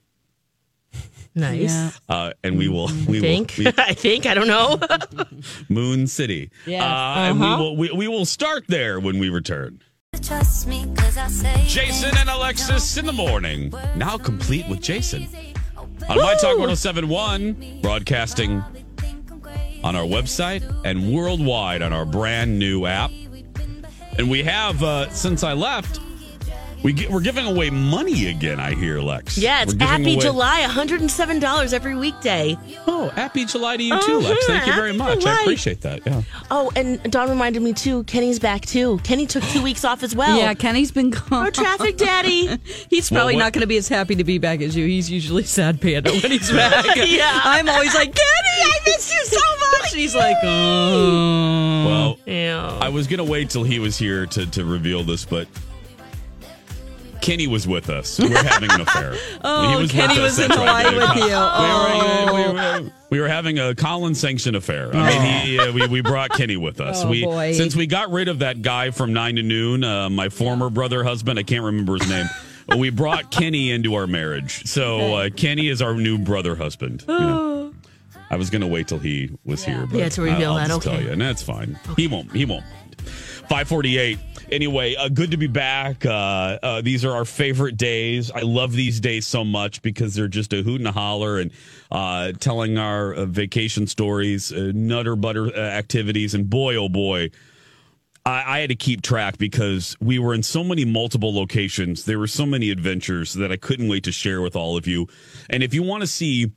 Nice. 1.34 2.00
Uh, 2.08 2.32
and 2.42 2.58
we 2.58 2.68
will, 2.68 2.88
we 3.06 3.18
I 3.18 3.20
think. 3.20 3.54
will, 3.58 3.72
I 3.78 3.92
think. 3.94 4.26
I 4.26 4.34
don't 4.34 4.48
know. 4.48 4.80
Moon 5.68 6.06
City. 6.06 6.50
Yeah. 6.66 6.84
Uh, 6.84 7.14
And 7.30 7.40
we 7.40 7.46
Uh-huh. 7.46 7.62
will, 7.62 7.76
we, 7.76 7.90
we 7.92 8.08
will 8.08 8.24
start 8.24 8.64
there 8.66 8.98
when 8.98 9.18
we 9.18 9.28
return. 9.28 9.80
Trust 10.22 10.66
me, 10.66 10.90
cause 10.96 11.18
I 11.18 11.28
say 11.28 11.64
Jason 11.66 12.16
and 12.16 12.30
Alexis 12.30 12.96
in 12.96 13.04
the 13.04 13.12
morning. 13.12 13.72
Now 13.94 14.16
complete 14.16 14.66
with 14.68 14.80
Jason. 14.80 15.28
On 16.08 16.16
My 16.16 16.34
Talk 16.34 16.58
1071, 16.58 17.80
broadcasting 17.82 18.62
on 19.84 19.94
our 19.94 20.04
website 20.04 20.62
and 20.86 21.14
worldwide 21.14 21.82
on 21.82 21.92
our 21.92 22.06
brand 22.06 22.58
new 22.58 22.86
app. 22.86 23.10
And 24.16 24.30
we 24.30 24.42
have, 24.44 24.82
uh, 24.82 25.10
since 25.10 25.44
I 25.44 25.52
left, 25.52 26.00
we 26.82 26.92
get, 26.92 27.10
we're 27.10 27.20
giving 27.20 27.46
away 27.46 27.70
money 27.70 28.28
again, 28.28 28.60
I 28.60 28.74
hear, 28.74 29.00
Lex. 29.00 29.36
Yeah, 29.36 29.62
it's 29.62 29.74
We're 29.74 29.86
Happy 29.86 30.14
away- 30.14 30.22
July, 30.22 30.60
$107 30.68 31.72
every 31.72 31.96
weekday. 31.96 32.56
Oh, 32.86 33.08
happy 33.10 33.44
July 33.44 33.76
to 33.76 33.82
you 33.82 34.00
too, 34.02 34.18
Uh-huh, 34.18 34.28
Lex. 34.30 34.46
Thank 34.46 34.66
you 34.66 34.72
very 34.74 34.88
happy 34.88 34.98
much. 34.98 35.20
July. 35.20 35.36
I 35.38 35.42
appreciate 35.42 35.80
that. 35.82 36.00
Yeah. 36.06 36.22
Oh, 36.50 36.70
and 36.76 37.02
Dawn 37.10 37.28
reminded 37.30 37.62
me 37.62 37.72
too, 37.72 38.04
Kenny's 38.04 38.38
back 38.38 38.64
too. 38.66 38.98
Kenny 39.02 39.26
took 39.26 39.42
two 39.44 39.62
weeks 39.68 39.84
off 39.84 40.02
as 40.02 40.14
well. 40.14 40.38
Yeah, 40.38 40.54
Kenny's 40.54 40.90
been 40.92 41.10
gone. 41.10 41.32
Our 41.32 41.50
traffic 41.50 41.96
daddy. 41.96 42.58
He's 42.90 43.10
probably 43.10 43.34
what- 43.34 43.40
not 43.40 43.52
going 43.52 43.62
to 43.62 43.66
be 43.66 43.76
as 43.76 43.88
happy 43.88 44.14
to 44.16 44.24
be 44.24 44.38
back 44.38 44.60
as 44.60 44.76
you. 44.76 44.86
He's 44.86 45.10
usually 45.10 45.44
sad 45.44 45.80
panda 45.80 46.10
when 46.12 46.30
he's 46.30 46.50
back. 46.50 46.96
Yeah. 46.96 47.40
I'm 47.44 47.68
always 47.68 47.94
like, 47.94 48.14
Kenny, 48.14 48.62
I 48.64 48.78
miss 48.86 49.12
you 49.12 49.24
so 49.24 49.38
much. 49.80 49.92
He's 49.94 50.14
like, 50.14 50.36
oh. 50.42 51.84
Well, 51.86 52.18
Yeah. 52.26 52.78
I 52.80 52.88
was 52.90 53.06
going 53.06 53.18
to 53.18 53.24
wait 53.24 53.50
till 53.50 53.64
he 53.64 53.78
was 53.78 53.96
here 53.98 54.26
to, 54.26 54.46
to 54.50 54.64
reveal 54.64 55.02
this, 55.02 55.24
but 55.24 55.48
Kenny 57.20 57.46
was 57.46 57.66
with 57.68 57.90
us. 57.90 58.18
We're 58.18 58.42
having 58.42 58.70
an 58.70 58.80
affair. 58.82 59.14
Oh, 59.44 59.86
Kenny 59.88 60.20
was 60.20 60.38
in 60.38 60.50
Hawaii 60.50 60.84
right. 60.84 60.94
with 60.96 61.16
you. 61.16 61.24
We, 61.24 61.32
Oh. 61.34 62.32
were, 62.32 62.52
we, 62.82 62.84
were, 62.86 62.92
we 63.10 63.20
were 63.20 63.28
having 63.28 63.58
a 63.58 63.74
Colin 63.74 64.14
sanctioned 64.14 64.56
affair. 64.56 64.94
I 64.94 65.08
mean, 65.10 65.46
he, 65.46 65.58
uh, 65.58 65.72
we, 65.72 65.86
we 65.86 66.00
brought 66.00 66.30
Kenny 66.30 66.56
with 66.56 66.80
us. 66.80 67.04
Oh, 67.04 67.08
we 67.08 67.24
boy. 67.24 67.52
Since 67.52 67.76
we 67.76 67.86
got 67.86 68.10
rid 68.10 68.28
of 68.28 68.40
that 68.40 68.62
guy 68.62 68.90
from 68.90 69.12
9 69.12 69.36
to 69.36 69.42
noon, 69.42 69.84
uh, 69.84 70.10
my 70.10 70.28
former 70.28 70.70
brother 70.70 71.04
husband, 71.04 71.38
I 71.38 71.42
can't 71.44 71.64
remember 71.64 71.94
his 71.98 72.08
name. 72.08 72.26
We 72.76 72.90
brought 72.90 73.30
Kenny 73.30 73.70
into 73.70 73.94
our 73.94 74.06
marriage. 74.06 74.64
So 74.66 75.14
uh, 75.16 75.30
Kenny 75.30 75.68
is 75.68 75.80
our 75.80 75.94
new 75.94 76.18
brother 76.18 76.54
husband. 76.56 77.04
you 77.08 77.18
know. 77.18 77.72
I 78.30 78.36
was 78.36 78.50
going 78.50 78.60
to 78.60 78.66
wait 78.66 78.88
till 78.88 78.98
he 78.98 79.30
was 79.46 79.64
here. 79.64 79.86
But 79.90 79.98
Yeah, 80.00 80.08
to 80.10 80.20
reveal 80.22 80.50
I'll 80.52 80.56
that, 80.56 80.66
just 80.68 80.86
okay. 80.86 80.96
Tell 80.96 81.06
you, 81.06 81.12
and 81.12 81.20
that's 81.20 81.42
fine. 81.42 81.78
He 81.96 82.06
won't. 82.08 82.30
He 82.32 82.44
won't. 82.44 82.64
548. 83.48 84.18
Anyway, 84.50 84.94
uh, 84.94 85.08
good 85.08 85.30
to 85.30 85.36
be 85.36 85.46
back. 85.46 86.04
Uh, 86.04 86.58
uh, 86.62 86.80
these 86.82 87.04
are 87.04 87.12
our 87.12 87.24
favorite 87.24 87.76
days. 87.76 88.30
I 88.30 88.40
love 88.40 88.72
these 88.72 89.00
days 89.00 89.26
so 89.26 89.44
much 89.44 89.82
because 89.82 90.14
they're 90.14 90.28
just 90.28 90.52
a 90.52 90.62
hoot 90.62 90.80
and 90.80 90.88
a 90.88 90.92
holler 90.92 91.38
and 91.38 91.50
uh, 91.90 92.32
telling 92.32 92.78
our 92.78 93.14
uh, 93.14 93.24
vacation 93.26 93.86
stories, 93.86 94.52
uh, 94.52 94.72
nutter 94.74 95.16
butter 95.16 95.46
uh, 95.46 95.58
activities. 95.58 96.34
And 96.34 96.48
boy, 96.48 96.76
oh 96.76 96.88
boy, 96.88 97.30
I, 98.24 98.56
I 98.56 98.58
had 98.60 98.68
to 98.68 98.76
keep 98.76 99.02
track 99.02 99.38
because 99.38 99.96
we 100.00 100.18
were 100.18 100.34
in 100.34 100.42
so 100.42 100.62
many 100.62 100.84
multiple 100.84 101.34
locations. 101.34 102.04
There 102.04 102.18
were 102.18 102.26
so 102.26 102.44
many 102.46 102.70
adventures 102.70 103.32
that 103.34 103.50
I 103.50 103.56
couldn't 103.56 103.88
wait 103.88 104.04
to 104.04 104.12
share 104.12 104.42
with 104.42 104.56
all 104.56 104.76
of 104.76 104.86
you. 104.86 105.08
And 105.48 105.62
if 105.62 105.72
you 105.72 105.82
want 105.82 106.02
to 106.02 106.06
see, 106.06 106.52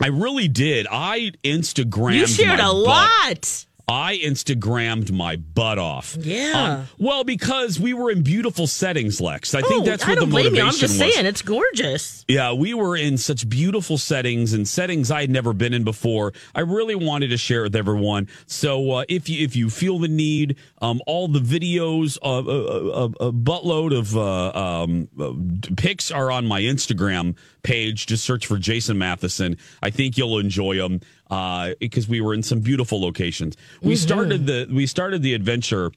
I 0.00 0.08
really 0.08 0.48
did. 0.48 0.86
I 0.90 1.32
Instagrammed. 1.44 2.14
You 2.18 2.26
shared 2.26 2.60
a 2.60 2.64
butt- 2.64 2.76
lot. 2.76 3.66
I 3.86 4.16
Instagrammed 4.16 5.12
my 5.12 5.36
butt 5.36 5.78
off. 5.78 6.16
Yeah. 6.18 6.52
Um, 6.54 6.88
well, 6.98 7.22
because 7.22 7.78
we 7.78 7.92
were 7.92 8.10
in 8.10 8.22
beautiful 8.22 8.66
settings, 8.66 9.20
Lex. 9.20 9.54
I 9.54 9.60
think 9.60 9.82
Oh, 9.82 9.84
that's 9.84 10.06
what 10.06 10.18
the 10.18 10.26
motivation 10.26 10.54
you. 10.56 10.62
I'm 10.62 10.70
just 10.70 10.82
was. 10.82 10.96
saying, 11.14 11.26
it's 11.26 11.42
gorgeous. 11.42 12.24
Yeah, 12.26 12.52
we 12.54 12.72
were 12.72 12.96
in 12.96 13.18
such 13.18 13.46
beautiful 13.48 13.98
settings 13.98 14.54
and 14.54 14.66
settings 14.66 15.10
I 15.10 15.20
had 15.20 15.30
never 15.30 15.52
been 15.52 15.74
in 15.74 15.84
before. 15.84 16.32
I 16.54 16.60
really 16.60 16.94
wanted 16.94 17.28
to 17.28 17.36
share 17.36 17.60
it 17.60 17.64
with 17.64 17.76
everyone. 17.76 18.28
So 18.46 18.90
uh, 18.92 19.04
if 19.08 19.28
you 19.28 19.44
if 19.44 19.54
you 19.54 19.68
feel 19.68 19.98
the 19.98 20.08
need, 20.08 20.56
um, 20.84 21.00
all 21.06 21.28
the 21.28 21.38
videos, 21.38 22.18
uh, 22.22 22.44
a, 22.46 23.04
a, 23.04 23.28
a 23.28 23.32
buttload 23.32 23.96
of 23.96 24.14
uh, 24.14 24.52
um, 24.52 25.08
uh, 25.18 25.32
pics 25.76 26.10
are 26.10 26.30
on 26.30 26.46
my 26.46 26.60
Instagram 26.60 27.36
page. 27.62 28.06
Just 28.06 28.22
search 28.22 28.46
for 28.46 28.58
Jason 28.58 28.98
Matheson. 28.98 29.56
I 29.82 29.88
think 29.88 30.18
you'll 30.18 30.38
enjoy 30.38 30.76
them 30.76 31.00
uh, 31.30 31.70
because 31.80 32.06
we 32.06 32.20
were 32.20 32.34
in 32.34 32.42
some 32.42 32.60
beautiful 32.60 33.00
locations. 33.00 33.56
We 33.80 33.96
started 33.96 34.46
the 34.46 34.68
we 34.70 34.86
started 34.86 35.22
the 35.22 35.32
adventure 35.32 35.90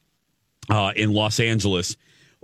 uh, 0.70 0.94
in 0.96 1.12
Los 1.12 1.41
Angeles 1.41 1.98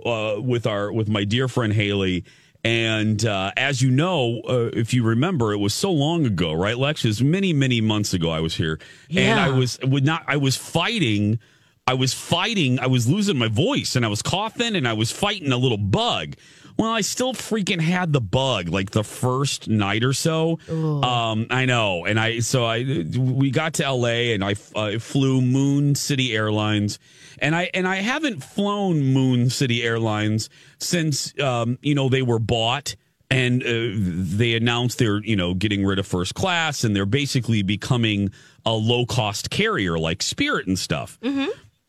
uh, 0.04 0.34
with 0.38 0.66
our 0.66 0.92
with 0.92 1.08
my 1.08 1.24
dear 1.24 1.48
friend 1.48 1.72
Haley. 1.72 2.24
And 2.62 3.24
uh, 3.24 3.52
as 3.56 3.80
you 3.80 3.90
know, 3.90 4.40
uh, 4.46 4.70
if 4.72 4.92
you 4.92 5.02
remember, 5.02 5.52
it 5.52 5.58
was 5.58 5.74
so 5.74 5.90
long 5.90 6.24
ago, 6.26 6.52
right, 6.52 6.76
Lex? 6.76 7.04
It 7.04 7.08
was 7.08 7.22
many, 7.22 7.52
many 7.52 7.82
months 7.82 8.14
ago. 8.14 8.30
I 8.30 8.40
was 8.40 8.54
here, 8.54 8.80
and 9.14 9.40
I 9.40 9.50
was 9.50 9.78
would 9.82 10.04
not. 10.04 10.24
I 10.26 10.36
was 10.36 10.56
fighting 10.56 11.40
I 11.86 11.94
was 11.94 12.14
fighting, 12.14 12.78
I 12.78 12.86
was 12.86 13.06
losing 13.08 13.36
my 13.36 13.48
voice 13.48 13.94
and 13.94 14.06
I 14.06 14.08
was 14.08 14.22
coughing 14.22 14.74
and 14.74 14.88
I 14.88 14.94
was 14.94 15.10
fighting 15.10 15.52
a 15.52 15.58
little 15.58 15.76
bug. 15.78 16.34
Well, 16.78 16.90
I 16.90 17.02
still 17.02 17.34
freaking 17.34 17.80
had 17.80 18.12
the 18.12 18.22
bug 18.22 18.68
like 18.70 18.90
the 18.90 19.04
first 19.04 19.68
night 19.68 20.02
or 20.02 20.14
so. 20.14 20.58
Um, 21.04 21.46
I 21.50 21.66
know, 21.66 22.04
and 22.04 22.18
I 22.18 22.40
so 22.40 22.64
I 22.64 22.78
we 23.16 23.50
got 23.50 23.74
to 23.74 23.84
L.A. 23.84 24.32
and 24.32 24.42
I 24.42 24.56
uh, 24.74 24.98
flew 24.98 25.40
Moon 25.40 25.94
City 25.94 26.34
Airlines, 26.34 26.98
and 27.38 27.54
I 27.54 27.70
and 27.74 27.86
I 27.86 27.96
haven't 27.96 28.42
flown 28.42 29.04
Moon 29.12 29.50
City 29.50 29.84
Airlines 29.84 30.48
since 30.78 31.38
um, 31.38 31.78
you 31.80 31.94
know 31.94 32.08
they 32.08 32.22
were 32.22 32.40
bought 32.40 32.96
and 33.30 33.62
uh, 33.62 33.66
they 33.66 34.54
announced 34.54 34.98
they're 34.98 35.22
you 35.22 35.36
know 35.36 35.54
getting 35.54 35.84
rid 35.84 36.00
of 36.00 36.08
first 36.08 36.34
class 36.34 36.82
and 36.82 36.96
they're 36.96 37.06
basically 37.06 37.62
becoming 37.62 38.30
a 38.66 38.72
low 38.72 39.06
cost 39.06 39.48
carrier 39.50 39.96
like 39.96 40.22
Spirit 40.22 40.66
and 40.66 40.76
stuff. 40.78 41.20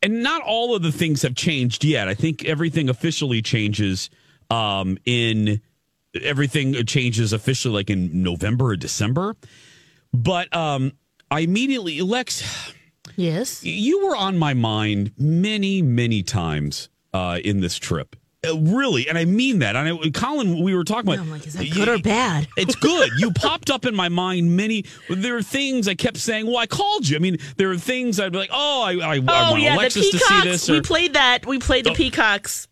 And 0.02 0.22
not 0.22 0.42
all 0.42 0.74
of 0.76 0.82
the 0.82 0.92
things 0.92 1.22
have 1.22 1.34
changed 1.34 1.84
yet. 1.84 2.06
I 2.08 2.14
think 2.14 2.44
everything 2.44 2.88
officially 2.88 3.42
changes 3.42 4.10
um, 4.50 4.98
in 5.04 5.60
everything 6.22 6.74
changes 6.86 7.32
officially 7.32 7.74
like 7.74 7.90
in 7.90 8.22
November 8.22 8.66
or 8.66 8.76
December. 8.76 9.34
But 10.12 10.54
um, 10.54 10.92
I 11.30 11.40
immediately, 11.40 12.00
Lex, 12.02 12.72
Yes. 13.16 13.64
you 13.64 14.06
were 14.06 14.16
on 14.16 14.38
my 14.38 14.54
mind 14.54 15.12
many, 15.18 15.82
many 15.82 16.22
times 16.22 16.88
uh, 17.12 17.40
in 17.42 17.60
this 17.60 17.76
trip. 17.76 18.16
Uh, 18.46 18.56
really, 18.58 19.08
and 19.08 19.16
I 19.18 19.24
mean 19.24 19.58
that. 19.60 19.76
And 19.76 19.88
I, 20.04 20.10
Colin, 20.10 20.62
we 20.62 20.74
were 20.74 20.84
talking 20.84 21.08
about. 21.12 21.20
I'm 21.20 21.30
like, 21.30 21.46
is 21.46 21.54
that 21.54 21.70
good 21.70 21.88
or 21.88 21.98
bad? 21.98 22.46
It's 22.56 22.74
good. 22.74 23.10
You 23.18 23.30
popped 23.32 23.70
up 23.70 23.84
in 23.86 23.94
my 23.94 24.08
mind 24.08 24.56
many. 24.56 24.84
There 25.08 25.36
are 25.36 25.42
things 25.42 25.88
I 25.88 25.94
kept 25.94 26.16
saying. 26.16 26.46
Well, 26.46 26.56
I 26.58 26.66
called 26.66 27.08
you. 27.08 27.16
I 27.16 27.18
mean, 27.20 27.38
there 27.56 27.70
are 27.70 27.76
things 27.76 28.18
I'd 28.20 28.32
be 28.32 28.38
like, 28.38 28.50
oh, 28.52 28.82
I, 28.82 28.92
I, 28.94 29.14
I 29.14 29.18
Oh 29.18 29.50
want 29.52 29.62
yeah, 29.62 29.74
Alexis 29.76 30.10
the 30.12 30.18
to 30.18 30.18
see 30.18 30.24
peacocks. 30.34 30.44
this. 30.44 30.68
we 30.68 30.80
played 30.80 31.14
that. 31.14 31.46
We 31.46 31.58
played 31.58 31.84
the 31.84 31.90
Oh. 31.90 31.94
peacocks. 31.94 32.68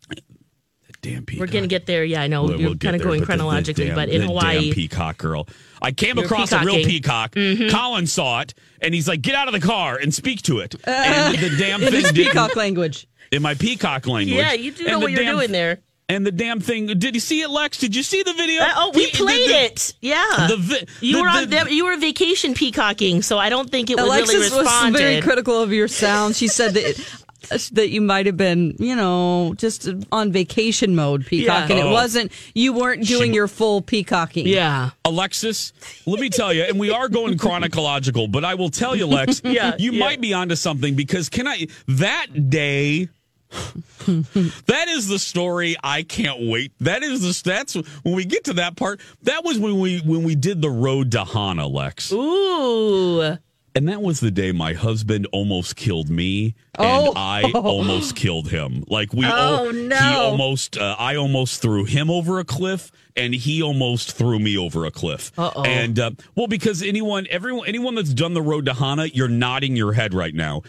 damn 1.02 1.24
peacock. 1.26 1.40
We're 1.40 1.52
gonna 1.52 1.66
get 1.66 1.86
there. 1.86 2.02
Yeah, 2.04 2.22
I 2.22 2.28
know 2.28 2.44
We'll- 2.44 2.60
you're 2.60 2.68
we'll 2.70 2.78
kind 2.78 2.96
of 2.96 3.02
going 3.02 3.20
but 3.20 3.26
the- 3.26 3.32
the 3.32 3.38
chronologically, 3.38 3.86
damn- 3.86 3.94
but 3.94 4.08
in 4.08 4.22
the 4.22 4.26
Hawaii, 4.28 4.66
damn 4.66 4.74
peacock 4.74 5.18
girl. 5.18 5.46
I 5.82 5.92
came 5.92 6.16
You're 6.16 6.24
across 6.24 6.50
a 6.52 6.60
real 6.64 6.76
peacocking. 6.76 7.42
Mm-hmm. 7.42 7.62
peacock. 7.64 7.78
Colin 7.80 8.06
saw 8.06 8.40
it, 8.40 8.54
and 8.80 8.94
he's 8.94 9.06
like, 9.06 9.20
"Get 9.20 9.34
out 9.34 9.48
of 9.48 9.52
the 9.52 9.60
car 9.60 9.98
and 10.00 10.14
speak 10.14 10.40
to 10.42 10.60
it." 10.60 10.74
and 10.86 11.36
the 11.38 11.50
damn 11.58 11.80
thing 11.80 12.04
peacock 12.14 12.56
language. 12.56 13.06
In 13.34 13.42
my 13.42 13.54
peacock 13.54 14.06
language. 14.06 14.36
yeah, 14.36 14.52
you 14.52 14.70
do 14.70 14.84
know 14.86 14.98
what 14.98 15.10
you're 15.12 15.24
doing 15.24 15.52
there. 15.52 15.78
And 16.06 16.26
the 16.26 16.32
damn 16.32 16.60
thing. 16.60 16.86
Did 16.86 17.14
you 17.14 17.20
see 17.20 17.40
it, 17.40 17.48
Lex? 17.48 17.78
Did 17.78 17.96
you 17.96 18.02
see 18.02 18.22
the 18.22 18.34
video? 18.34 18.60
Uh, 18.62 18.72
oh, 18.76 18.92
we 18.94 19.06
The- 19.06 19.12
the- 19.12 19.16
played 19.24 19.48
the- 19.48 19.64
it. 19.64 19.94
Yeah, 20.02 20.46
the 20.50 20.56
vi- 20.58 20.84
you 21.00 21.16
the- 21.16 21.22
were 21.22 21.28
on. 21.28 21.40
the- 21.44 21.46
them- 21.46 21.68
you 21.70 21.86
were 21.86 21.96
vacation 21.96 22.52
peacocking, 22.52 23.22
so 23.22 23.38
I 23.38 23.48
don't 23.48 23.70
think 23.70 23.88
it 23.90 23.96
would 23.96 24.04
Alexis 24.04 24.34
really 24.50 24.64
was 24.64 24.92
very 24.92 25.22
critical 25.22 25.60
of 25.62 25.72
your 25.72 25.88
sound. 25.88 26.36
She 26.36 26.46
said 26.46 26.74
that 26.74 27.02
that 27.72 27.88
you 27.88 28.02
might 28.02 28.26
have 28.26 28.36
been, 28.36 28.76
you 28.78 28.94
know, 28.94 29.54
just 29.56 29.88
on 30.12 30.30
vacation 30.30 30.94
mode 30.94 31.24
peacocking. 31.24 31.78
Yeah. 31.78 31.84
It 31.84 31.86
Oh. 31.88 31.92
wasn't. 31.92 32.32
You 32.54 32.74
weren't 32.74 33.06
doing 33.06 33.30
She- 33.30 33.36
your 33.36 33.48
full 33.48 33.80
peacocking. 33.80 34.46
yeah, 34.46 34.90
Alexis, 35.06 35.72
let 36.04 36.20
me 36.20 36.28
tell 36.28 36.52
you, 36.52 36.64
and 36.64 36.78
we 36.78 36.90
are 36.90 37.08
going 37.08 37.38
chronological, 37.38 38.28
but 38.28 38.44
I 38.44 38.54
will 38.56 38.70
tell 38.70 38.94
you, 38.94 39.06
Lex, 39.06 39.40
Yeah, 39.44 39.72
you 39.78 39.92
yeah. 39.92 40.00
might 40.00 40.20
be 40.20 40.34
onto 40.34 40.54
something 40.54 40.94
because 40.94 41.30
can 41.30 41.48
I 41.48 41.66
that 41.88 42.50
day 42.50 43.08
that 44.06 44.86
is 44.88 45.08
the 45.08 45.18
story 45.18 45.76
I 45.82 46.02
can't 46.02 46.48
wait. 46.48 46.72
That 46.80 47.02
is 47.02 47.22
the 47.22 47.48
that's 47.48 47.74
when 47.74 48.14
we 48.14 48.24
get 48.24 48.44
to 48.44 48.54
that 48.54 48.76
part. 48.76 49.00
That 49.22 49.44
was 49.44 49.58
when 49.58 49.78
we 49.78 50.00
when 50.00 50.22
we 50.24 50.34
did 50.34 50.60
the 50.62 50.70
road 50.70 51.12
to 51.12 51.24
Hana, 51.24 51.66
Lex. 51.66 52.12
ooh, 52.12 53.36
And 53.76 53.88
that 53.88 54.02
was 54.02 54.20
the 54.20 54.30
day 54.30 54.52
my 54.52 54.72
husband 54.74 55.26
almost 55.32 55.76
killed 55.76 56.08
me, 56.10 56.54
Oh. 56.78 57.08
and 57.08 57.18
I 57.18 57.42
almost 57.54 58.14
killed 58.16 58.48
him. 58.48 58.84
Like 58.88 59.12
we, 59.12 59.26
Oh, 59.26 59.70
no. 59.72 59.96
he 59.96 60.14
almost, 60.14 60.76
uh, 60.78 60.94
I 60.98 61.16
almost 61.16 61.60
threw 61.62 61.84
him 61.84 62.10
over 62.10 62.38
a 62.38 62.44
cliff, 62.44 62.92
and 63.16 63.34
he 63.34 63.62
almost 63.62 64.12
threw 64.12 64.38
me 64.38 64.56
over 64.58 64.84
a 64.84 64.90
cliff. 64.90 65.32
Uh-oh. 65.38 65.64
And 65.64 65.98
uh, 65.98 66.10
well, 66.36 66.46
because 66.46 66.82
anyone, 66.82 67.26
everyone, 67.30 67.66
anyone 67.66 67.94
that's 67.96 68.14
done 68.14 68.34
the 68.34 68.42
road 68.42 68.66
to 68.66 68.74
Hana, 68.74 69.06
you're 69.06 69.28
nodding 69.28 69.74
your 69.76 69.92
head 69.92 70.14
right 70.14 70.34
now. 70.34 70.62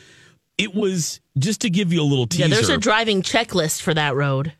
It 0.58 0.74
was 0.74 1.20
just 1.38 1.62
to 1.62 1.70
give 1.70 1.91
you 1.91 2.02
a 2.02 2.04
little 2.04 2.28
teaser. 2.28 2.48
yeah. 2.48 2.56
There's 2.56 2.70
a 2.70 2.78
driving 2.78 3.22
checklist 3.22 3.82
for 3.82 3.94
that 3.94 4.15
road. 4.15 4.54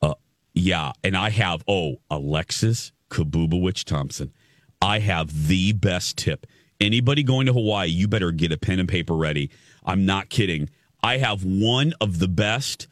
Uh, 0.00 0.14
yeah, 0.54 0.92
and 1.02 1.16
I 1.16 1.30
have 1.30 1.64
oh 1.66 1.96
Alexis 2.10 2.92
Kabubowicz 3.10 3.84
Thompson. 3.84 4.32
I 4.80 5.00
have 5.00 5.48
the 5.48 5.72
best 5.72 6.16
tip. 6.16 6.46
Anybody 6.80 7.22
going 7.22 7.46
to 7.46 7.52
Hawaii, 7.52 7.88
you 7.88 8.08
better 8.08 8.30
get 8.30 8.52
a 8.52 8.56
pen 8.56 8.78
and 8.78 8.88
paper 8.88 9.14
ready. 9.14 9.50
I'm 9.84 10.06
not 10.06 10.30
kidding. 10.30 10.70
I 11.02 11.18
have 11.18 11.44
one 11.44 11.92
of 12.00 12.18
the 12.18 12.28
best 12.28 12.86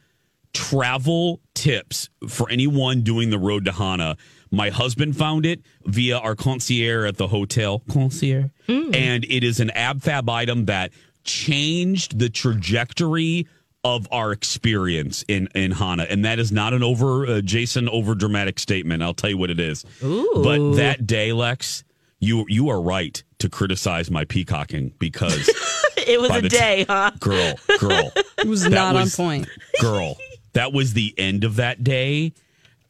travel 0.53 1.39
tips 1.53 2.09
for 2.27 2.49
anyone 2.49 3.01
doing 3.01 3.29
the 3.29 3.39
road 3.39 3.65
to 3.65 3.71
Hana. 3.71 4.17
My 4.51 4.69
husband 4.69 5.15
found 5.15 5.45
it 5.45 5.61
via 5.85 6.17
our 6.17 6.35
concierge 6.35 7.07
at 7.07 7.17
the 7.17 7.27
hotel. 7.27 7.83
Concierge. 7.91 8.45
Mm. 8.67 8.95
And 8.95 9.25
it 9.25 9.43
is 9.43 9.59
an 9.59 9.69
ab 9.71 10.01
fab 10.01 10.27
item 10.29 10.65
that 10.65 10.91
changed 11.29 12.19
the 12.19 12.29
trajectory 12.29 13.47
of 13.83 14.07
our 14.11 14.31
experience 14.31 15.23
in 15.27 15.47
in 15.55 15.71
Hana, 15.71 16.05
and 16.09 16.25
that 16.25 16.39
is 16.39 16.51
not 16.51 16.73
an 16.73 16.83
over 16.83 17.25
uh, 17.25 17.41
Jason 17.41 17.87
over 17.89 18.13
dramatic 18.15 18.59
statement. 18.59 19.01
I'll 19.01 19.13
tell 19.13 19.29
you 19.29 19.37
what 19.37 19.49
it 19.49 19.59
is. 19.59 19.85
But 20.01 20.73
that 20.75 21.07
day, 21.07 21.31
Lex, 21.31 21.83
you 22.19 22.45
you 22.49 22.69
are 22.69 22.81
right 22.81 23.21
to 23.39 23.49
criticize 23.49 24.11
my 24.11 24.25
peacocking 24.25 24.93
because 24.99 25.47
It 26.07 26.19
was 26.19 26.31
a 26.31 26.41
the 26.41 26.49
t- 26.49 26.57
day, 26.57 26.85
huh? 26.89 27.11
girl, 27.19 27.53
girl, 27.79 28.11
It 28.39 28.47
was 28.47 28.67
not 28.67 28.95
was- 28.95 29.17
on 29.19 29.25
point. 29.25 29.47
girl, 29.79 30.17
that 30.53 30.73
was 30.73 30.93
the 30.93 31.13
end 31.17 31.43
of 31.45 31.55
that 31.57 31.83
day, 31.83 32.33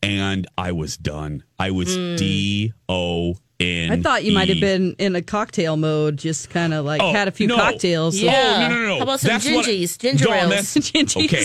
and 0.02 0.48
I 0.58 0.72
was 0.72 0.98
done. 0.98 1.44
I 1.60 1.70
was 1.72 1.96
D 1.96 2.74
O 2.88 3.36
N. 3.60 3.92
I 3.92 4.02
thought 4.02 4.24
you 4.24 4.32
might 4.32 4.48
have 4.50 4.60
been 4.62 4.96
in 5.00 5.16
a 5.16 5.22
cocktail 5.22 5.76
mode, 5.76 6.18
just 6.18 6.50
kind 6.50 6.74
of 6.74 6.86
like 6.86 7.02
Oh, 7.02 7.12
had 7.12 7.28
a 7.28 7.32
few 7.32 7.48
no. 7.48 7.56
cocktails. 7.58 8.18
Yeah. 8.18 8.54
Oh, 8.56 8.70
no, 8.70 8.76
no, 8.76 8.86
no. 8.88 8.96
How 8.98 9.04
about 9.04 9.20
some 9.20 9.30
That's 9.30 9.46
what 9.46 9.66
I- 9.66 9.70
gingies, 9.72 9.98
ginger 10.00 10.26
Dawn, 10.26 10.38
ales? 10.54 10.54
Gingies. 10.76 11.26
Okay. 11.26 11.44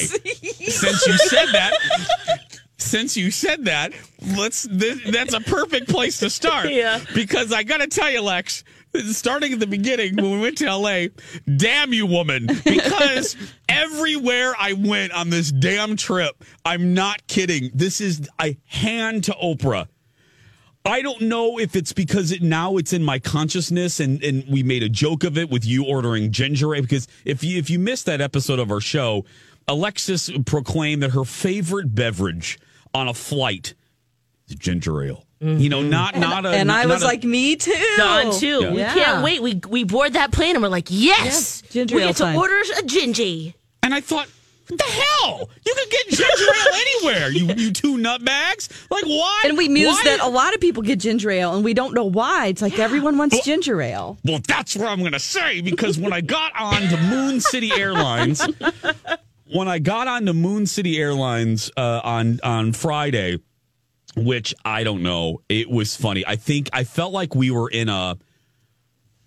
Since 0.71 1.07
you 1.07 1.13
said 1.19 1.47
that, 1.53 1.73
since 2.79 3.17
you 3.17 3.31
said 3.33 3.65
that, 3.65 3.93
let's. 4.37 4.67
Th- 4.69 5.03
that's 5.11 5.35
a 5.35 5.41
perfect 5.41 5.89
place 5.89 6.21
to 6.21 6.31
start. 6.31 6.69
Yeah. 6.71 7.01
Because 7.15 7.53
I 7.53 7.63
got 7.65 7.79
to 7.79 7.87
tell 7.89 8.11
you, 8.11 8.21
Lex, 8.23 8.63
starting 9.11 9.53
at 9.53 9.59
the 9.61 9.67
beginning 9.67 10.15
when 10.17 10.31
we 10.33 10.41
went 10.41 10.59
to 10.59 10.67
L.A., 10.67 11.11
damn 11.57 11.93
you, 11.93 12.07
woman, 12.07 12.47
because 12.65 13.37
everywhere 13.69 14.55
I 14.59 14.73
went 14.75 15.13
on 15.13 15.31
this 15.31 15.51
damn 15.51 15.97
trip, 15.97 16.45
I'm 16.65 16.95
not 16.95 17.27
kidding. 17.27 17.71
This 17.75 18.01
is 18.01 18.29
a 18.41 18.57
hand 18.67 19.25
to 19.25 19.33
Oprah. 19.33 19.89
I 20.87 21.01
don't 21.01 21.23
know 21.23 21.59
if 21.59 21.75
it's 21.77 21.93
because 21.95 22.31
it 22.31 22.43
now 22.43 22.77
it's 22.77 22.93
in 22.93 23.03
my 23.03 23.19
consciousness 23.19 24.01
and, 24.01 24.23
and 24.23 24.45
we 24.49 24.63
made 24.63 24.83
a 24.83 24.89
joke 24.91 25.25
of 25.25 25.39
it 25.39 25.49
with 25.49 25.65
you 25.65 25.85
ordering 25.87 26.31
ginger 26.31 26.75
ale 26.75 26.83
because 26.83 27.09
if 27.25 27.43
you 27.43 27.59
if 27.59 27.71
you 27.71 27.79
missed 27.79 28.05
that 28.07 28.21
episode 28.21 28.59
of 28.59 28.71
our 28.71 28.81
show, 28.83 29.25
Alexis 29.67 30.31
proclaimed 30.45 31.03
that 31.03 31.13
her 31.13 31.25
favorite 31.25 31.95
beverage 31.95 32.59
on 32.93 33.09
a 33.09 33.15
flight 33.15 33.73
is 34.49 34.57
ginger 34.57 35.03
ale. 35.03 35.25
You 35.41 35.69
know, 35.69 35.81
mm-hmm. 35.81 35.91
not 35.91 36.17
not 36.19 36.47
a 36.47 36.51
and 36.51 36.73
I 36.73 36.85
not 36.85 36.89
was 36.95 37.03
a- 37.03 37.07
like, 37.07 37.23
me 37.23 37.57
too. 37.57 37.95
Dawn 37.99 38.33
too. 38.33 38.61
Yeah. 38.63 38.71
We 38.73 38.79
Yeah. 38.79 38.95
can't 38.95 39.25
wait. 39.25 39.43
We 39.43 39.61
we 39.69 39.85
board 39.85 40.15
that 40.15 40.33
plane 40.33 40.55
and 40.57 40.63
we're 40.63 40.71
like, 40.71 40.89
yes, 40.91 41.25
Yes, 41.25 41.63
ginger 41.71 41.97
we 41.97 42.03
ale 42.03 42.09
get 42.09 42.17
to 42.17 42.23
time. 42.25 42.37
order 42.37 42.55
a 42.61 42.83
gingy. 42.83 43.53
and 43.83 43.93
I 43.95 44.01
thought, 44.01 44.27
what 44.77 44.87
the 44.87 44.93
hell? 44.93 45.51
You 45.67 45.75
can 45.75 45.89
get 45.91 46.09
ginger 46.09 46.45
ale 46.45 46.75
anywhere. 46.75 47.31
You 47.31 47.65
you 47.65 47.73
two 47.73 47.97
nutbags. 47.97 48.69
Like 48.91 49.05
why? 49.05 49.43
And 49.47 49.57
we 49.57 49.69
mused 49.69 49.99
why- 50.05 50.17
that 50.17 50.21
a 50.21 50.29
lot 50.29 50.55
of 50.55 50.61
people 50.61 50.83
get 50.83 50.99
ginger 51.01 51.31
ale, 51.31 51.55
and 51.55 51.65
we 51.65 51.75
don't 51.75 51.95
know 51.95 52.05
why. 52.05 52.47
It's 52.47 52.63
like 52.63 52.79
everyone 52.79 53.17
wants 53.19 53.45
ginger 53.45 53.81
ale. 53.81 54.19
Well, 54.25 54.41
that's 54.47 54.77
what 54.77 54.89
I'm 54.89 55.01
going 55.01 55.13
to 55.13 55.19
say 55.21 55.61
because 55.61 55.99
when 55.99 56.13
I 56.13 56.21
got 56.21 56.53
on 56.59 56.83
to 56.83 56.97
Moon 56.97 57.41
City 57.41 57.73
Airlines, 57.73 58.47
when 59.53 59.69
I 59.69 59.79
got 59.79 60.09
on 60.09 60.27
to 60.27 60.33
Moon 60.35 60.67
City 60.67 60.99
Airlines 60.99 61.71
uh, 61.77 62.01
on 62.05 62.41
on 62.43 62.73
Friday, 62.73 63.39
which 64.17 64.55
I 64.65 64.85
don't 64.85 65.03
know, 65.03 65.43
it 65.49 65.69
was 65.71 65.97
funny. 65.97 66.25
I 66.27 66.37
think 66.37 66.69
I 66.73 66.85
felt 66.85 67.13
like 67.13 67.35
we 67.35 67.51
were 67.51 67.69
in 67.69 67.89
a 67.89 68.17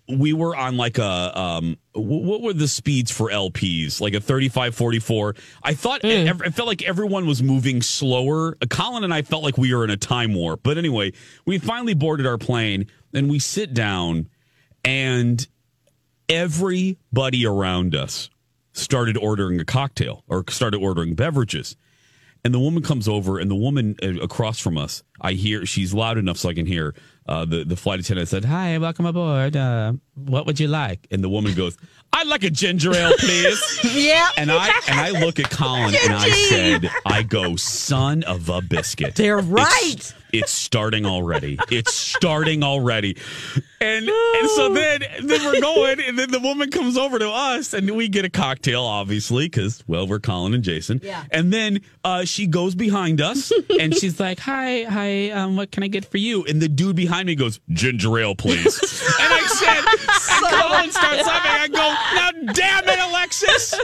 we 0.08 0.32
were 0.32 0.56
on 0.56 0.76
like 0.76 0.98
a 0.98 1.38
um 1.38 1.76
what 1.94 2.40
were 2.40 2.52
the 2.52 2.68
speeds 2.68 3.10
for 3.10 3.28
LPs 3.30 4.00
like 4.00 4.14
a 4.14 4.20
35 4.20 4.74
44 4.74 5.34
I 5.62 5.74
thought 5.74 6.04
it, 6.04 6.26
ev- 6.26 6.42
it 6.42 6.54
felt 6.54 6.66
like 6.68 6.82
everyone 6.82 7.26
was 7.26 7.42
moving 7.42 7.82
slower. 7.82 8.56
Colin 8.70 9.04
and 9.04 9.12
I 9.12 9.22
felt 9.22 9.42
like 9.42 9.58
we 9.58 9.74
were 9.74 9.84
in 9.84 9.90
a 9.90 9.96
time 9.96 10.34
warp. 10.34 10.62
But 10.62 10.78
anyway 10.78 11.12
we 11.44 11.58
finally 11.58 11.94
boarded 11.94 12.26
our 12.26 12.38
plane 12.38 12.86
and 13.12 13.28
we 13.28 13.38
sit 13.38 13.74
down 13.74 14.28
and 14.84 15.46
everybody 16.28 17.46
around 17.46 17.94
us 17.94 18.30
started 18.72 19.16
ordering 19.16 19.60
a 19.60 19.64
cocktail 19.64 20.24
or 20.28 20.44
started 20.48 20.78
ordering 20.78 21.14
beverages. 21.14 21.76
And 22.44 22.54
the 22.54 22.60
woman 22.60 22.82
comes 22.82 23.08
over 23.08 23.38
and 23.38 23.50
the 23.50 23.56
woman 23.56 23.96
uh, 24.02 24.20
across 24.20 24.58
from 24.58 24.78
us 24.78 25.02
i 25.20 25.32
hear 25.32 25.66
she's 25.66 25.92
loud 25.92 26.16
enough 26.16 26.36
so 26.38 26.48
i 26.48 26.54
can 26.54 26.64
hear 26.66 26.94
uh, 27.28 27.44
the 27.44 27.64
the 27.64 27.76
flight 27.76 28.00
attendant 28.00 28.28
said, 28.28 28.44
"Hi, 28.44 28.78
welcome 28.78 29.06
aboard. 29.06 29.56
Uh, 29.56 29.92
what 30.14 30.46
would 30.46 30.58
you 30.58 30.68
like?" 30.68 31.06
And 31.10 31.22
the 31.22 31.28
woman 31.28 31.54
goes, 31.54 31.76
"I'd 32.12 32.26
like 32.26 32.42
a 32.42 32.50
ginger 32.50 32.94
ale, 32.94 33.12
please." 33.18 33.80
yeah. 33.94 34.28
And 34.36 34.50
I 34.50 34.66
and 34.88 34.98
I 34.98 35.10
look 35.10 35.38
at 35.38 35.50
Colin 35.50 35.94
and 36.04 36.14
I 36.14 36.30
said, 36.30 36.90
"I 37.04 37.22
go, 37.22 37.56
son 37.56 38.22
of 38.24 38.48
a 38.48 38.60
biscuit." 38.62 39.14
They're 39.14 39.38
It's- 39.38 39.52
right. 39.52 40.14
It's, 40.30 40.52
starting 40.52 41.06
already. 41.06 41.58
It's 41.70 41.94
starting 41.94 42.62
already. 42.62 43.16
And 43.80 44.06
and 44.06 44.50
so 44.50 44.74
then 44.74 45.00
then 45.22 45.42
we're 45.42 45.58
going, 45.58 46.00
and 46.00 46.18
then 46.18 46.30
the 46.30 46.38
woman 46.40 46.70
comes 46.70 46.98
over 46.98 47.18
to 47.18 47.30
us, 47.30 47.72
and 47.72 47.90
we 47.96 48.08
get 48.08 48.26
a 48.26 48.28
cocktail, 48.28 48.82
obviously, 48.82 49.46
because 49.46 49.82
well, 49.86 50.06
we're 50.06 50.20
Colin 50.20 50.52
and 50.52 50.62
Jason. 50.62 51.00
Yeah. 51.02 51.24
And 51.30 51.50
then 51.50 51.80
uh, 52.04 52.26
she 52.26 52.46
goes 52.46 52.74
behind 52.74 53.22
us, 53.22 53.50
and 53.80 53.94
she's 53.94 54.20
like, 54.20 54.38
"Hi, 54.40 54.82
hi, 54.82 55.30
um, 55.30 55.56
what 55.56 55.70
can 55.70 55.82
I 55.82 55.88
get 55.88 56.04
for 56.04 56.18
you?" 56.18 56.44
And 56.44 56.60
the 56.60 56.68
dude 56.68 56.96
behind 56.96 57.17
me 57.26 57.34
goes, 57.34 57.60
"Ginger 57.70 58.18
ale, 58.18 58.34
please." 58.34 58.64
and 59.20 59.32
I 59.32 59.46
said, 59.46 59.84
and 59.86 60.62
Colin 60.62 60.90
starts 60.90 61.26
laughing. 61.26 61.50
I 61.52 61.68
go, 61.68 62.46
"Now, 62.46 62.52
damn 62.52 62.88
it, 62.88 62.98
Alexis!" 62.98 63.74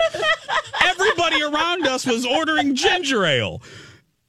Everybody 0.83 1.42
around 1.42 1.87
us 1.87 2.07
was 2.07 2.25
ordering 2.27 2.75
ginger 2.75 3.25
ale. 3.25 3.62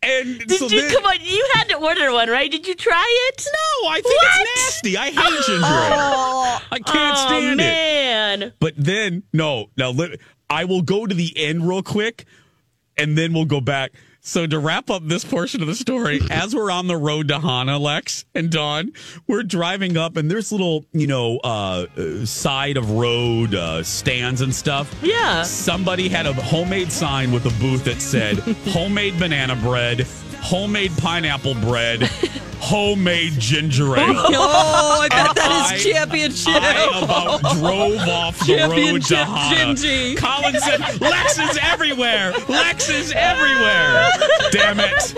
And 0.05 0.39
Did 0.39 0.51
so 0.51 0.67
you 0.67 0.81
then, 0.81 0.91
come 0.91 1.05
on? 1.05 1.15
You 1.21 1.47
had 1.53 1.69
to 1.69 1.75
order 1.77 2.11
one, 2.13 2.29
right? 2.29 2.49
Did 2.49 2.67
you 2.67 2.75
try 2.75 3.29
it? 3.29 3.45
No, 3.45 3.89
I 3.89 4.01
think 4.01 4.21
it's 4.21 4.55
nasty. 4.55 4.97
I 4.97 5.09
hate 5.09 5.45
ginger 5.45 5.65
ale. 5.65 5.93
Oh. 5.97 6.59
I 6.71 6.79
can't 6.79 7.17
oh, 7.17 7.27
stand 7.27 7.53
it. 7.59 7.63
man. 7.63 8.53
But 8.59 8.73
then, 8.77 9.23
no, 9.33 9.71
now 9.77 9.89
let, 9.89 10.19
I 10.49 10.65
will 10.65 10.83
go 10.83 11.07
to 11.07 11.15
the 11.15 11.33
end 11.35 11.67
real 11.67 11.81
quick, 11.81 12.25
and 12.97 13.17
then 13.17 13.33
we'll 13.33 13.45
go 13.45 13.61
back. 13.61 13.93
So 14.27 14.47
to 14.47 14.57
wrap 14.57 14.89
up 14.89 15.03
this 15.05 15.23
portion 15.23 15.61
of 15.61 15.67
the 15.67 15.75
story, 15.75 16.19
as 16.31 16.55
we're 16.55 16.71
on 16.71 16.87
the 16.87 16.97
road 16.97 17.27
to 17.27 17.39
Hana, 17.39 17.77
Lex 17.77 18.25
and 18.33 18.49
Dawn, 18.49 18.91
we're 19.27 19.43
driving 19.43 19.97
up, 19.97 20.17
and 20.17 20.31
there's 20.31 20.51
little, 20.51 20.83
you 20.93 21.05
know, 21.05 21.37
uh, 21.43 21.85
side 22.25 22.75
of 22.75 22.89
road 22.89 23.53
uh, 23.53 23.83
stands 23.83 24.41
and 24.41 24.53
stuff. 24.53 24.91
Yeah. 25.03 25.43
Somebody 25.43 26.09
had 26.09 26.25
a 26.25 26.33
homemade 26.33 26.91
sign 26.91 27.31
with 27.31 27.45
a 27.45 27.59
booth 27.61 27.83
that 27.85 28.01
said 28.01 28.39
"homemade 28.69 29.19
banana 29.19 29.55
bread, 29.57 30.07
homemade 30.45 30.91
pineapple 30.97 31.55
bread, 31.55 32.03
homemade 32.59 33.33
ginger 33.33 33.97
ale." 33.97 34.13
Oh, 34.17 34.99
I 35.01 35.09
bet 35.09 35.35
that 35.35 35.73
is 35.75 35.83
championship. 35.83 36.53
I 36.55 36.99
about 37.03 37.41
drove 37.57 37.99
off 38.07 38.39
the 38.45 38.53
road 38.53 38.69
to 38.69 38.75
Championship 38.75 39.17
Hana. 39.17 39.73
Gingy. 39.73 40.17
Colin 40.17 40.59
said, 40.59 41.01
Lex 41.01 41.39
is 41.39 41.59
everywhere. 41.61 42.33
Lex 42.47 42.89
is 42.89 43.11
everywhere. 43.15 44.07
Damn 44.51 44.79
it. 44.79 45.13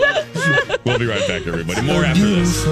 We'll 0.84 0.98
be 0.98 1.06
right 1.06 1.26
back, 1.28 1.46
everybody. 1.46 1.82
More 1.82 2.04
after 2.04 2.26
this. 2.26 2.66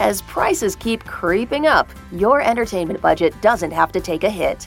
As 0.00 0.22
prices 0.22 0.76
keep 0.76 1.04
creeping 1.04 1.66
up, 1.66 1.90
your 2.10 2.40
entertainment 2.40 3.02
budget 3.02 3.38
doesn't 3.42 3.70
have 3.70 3.92
to 3.92 4.00
take 4.00 4.24
a 4.24 4.30
hit. 4.30 4.66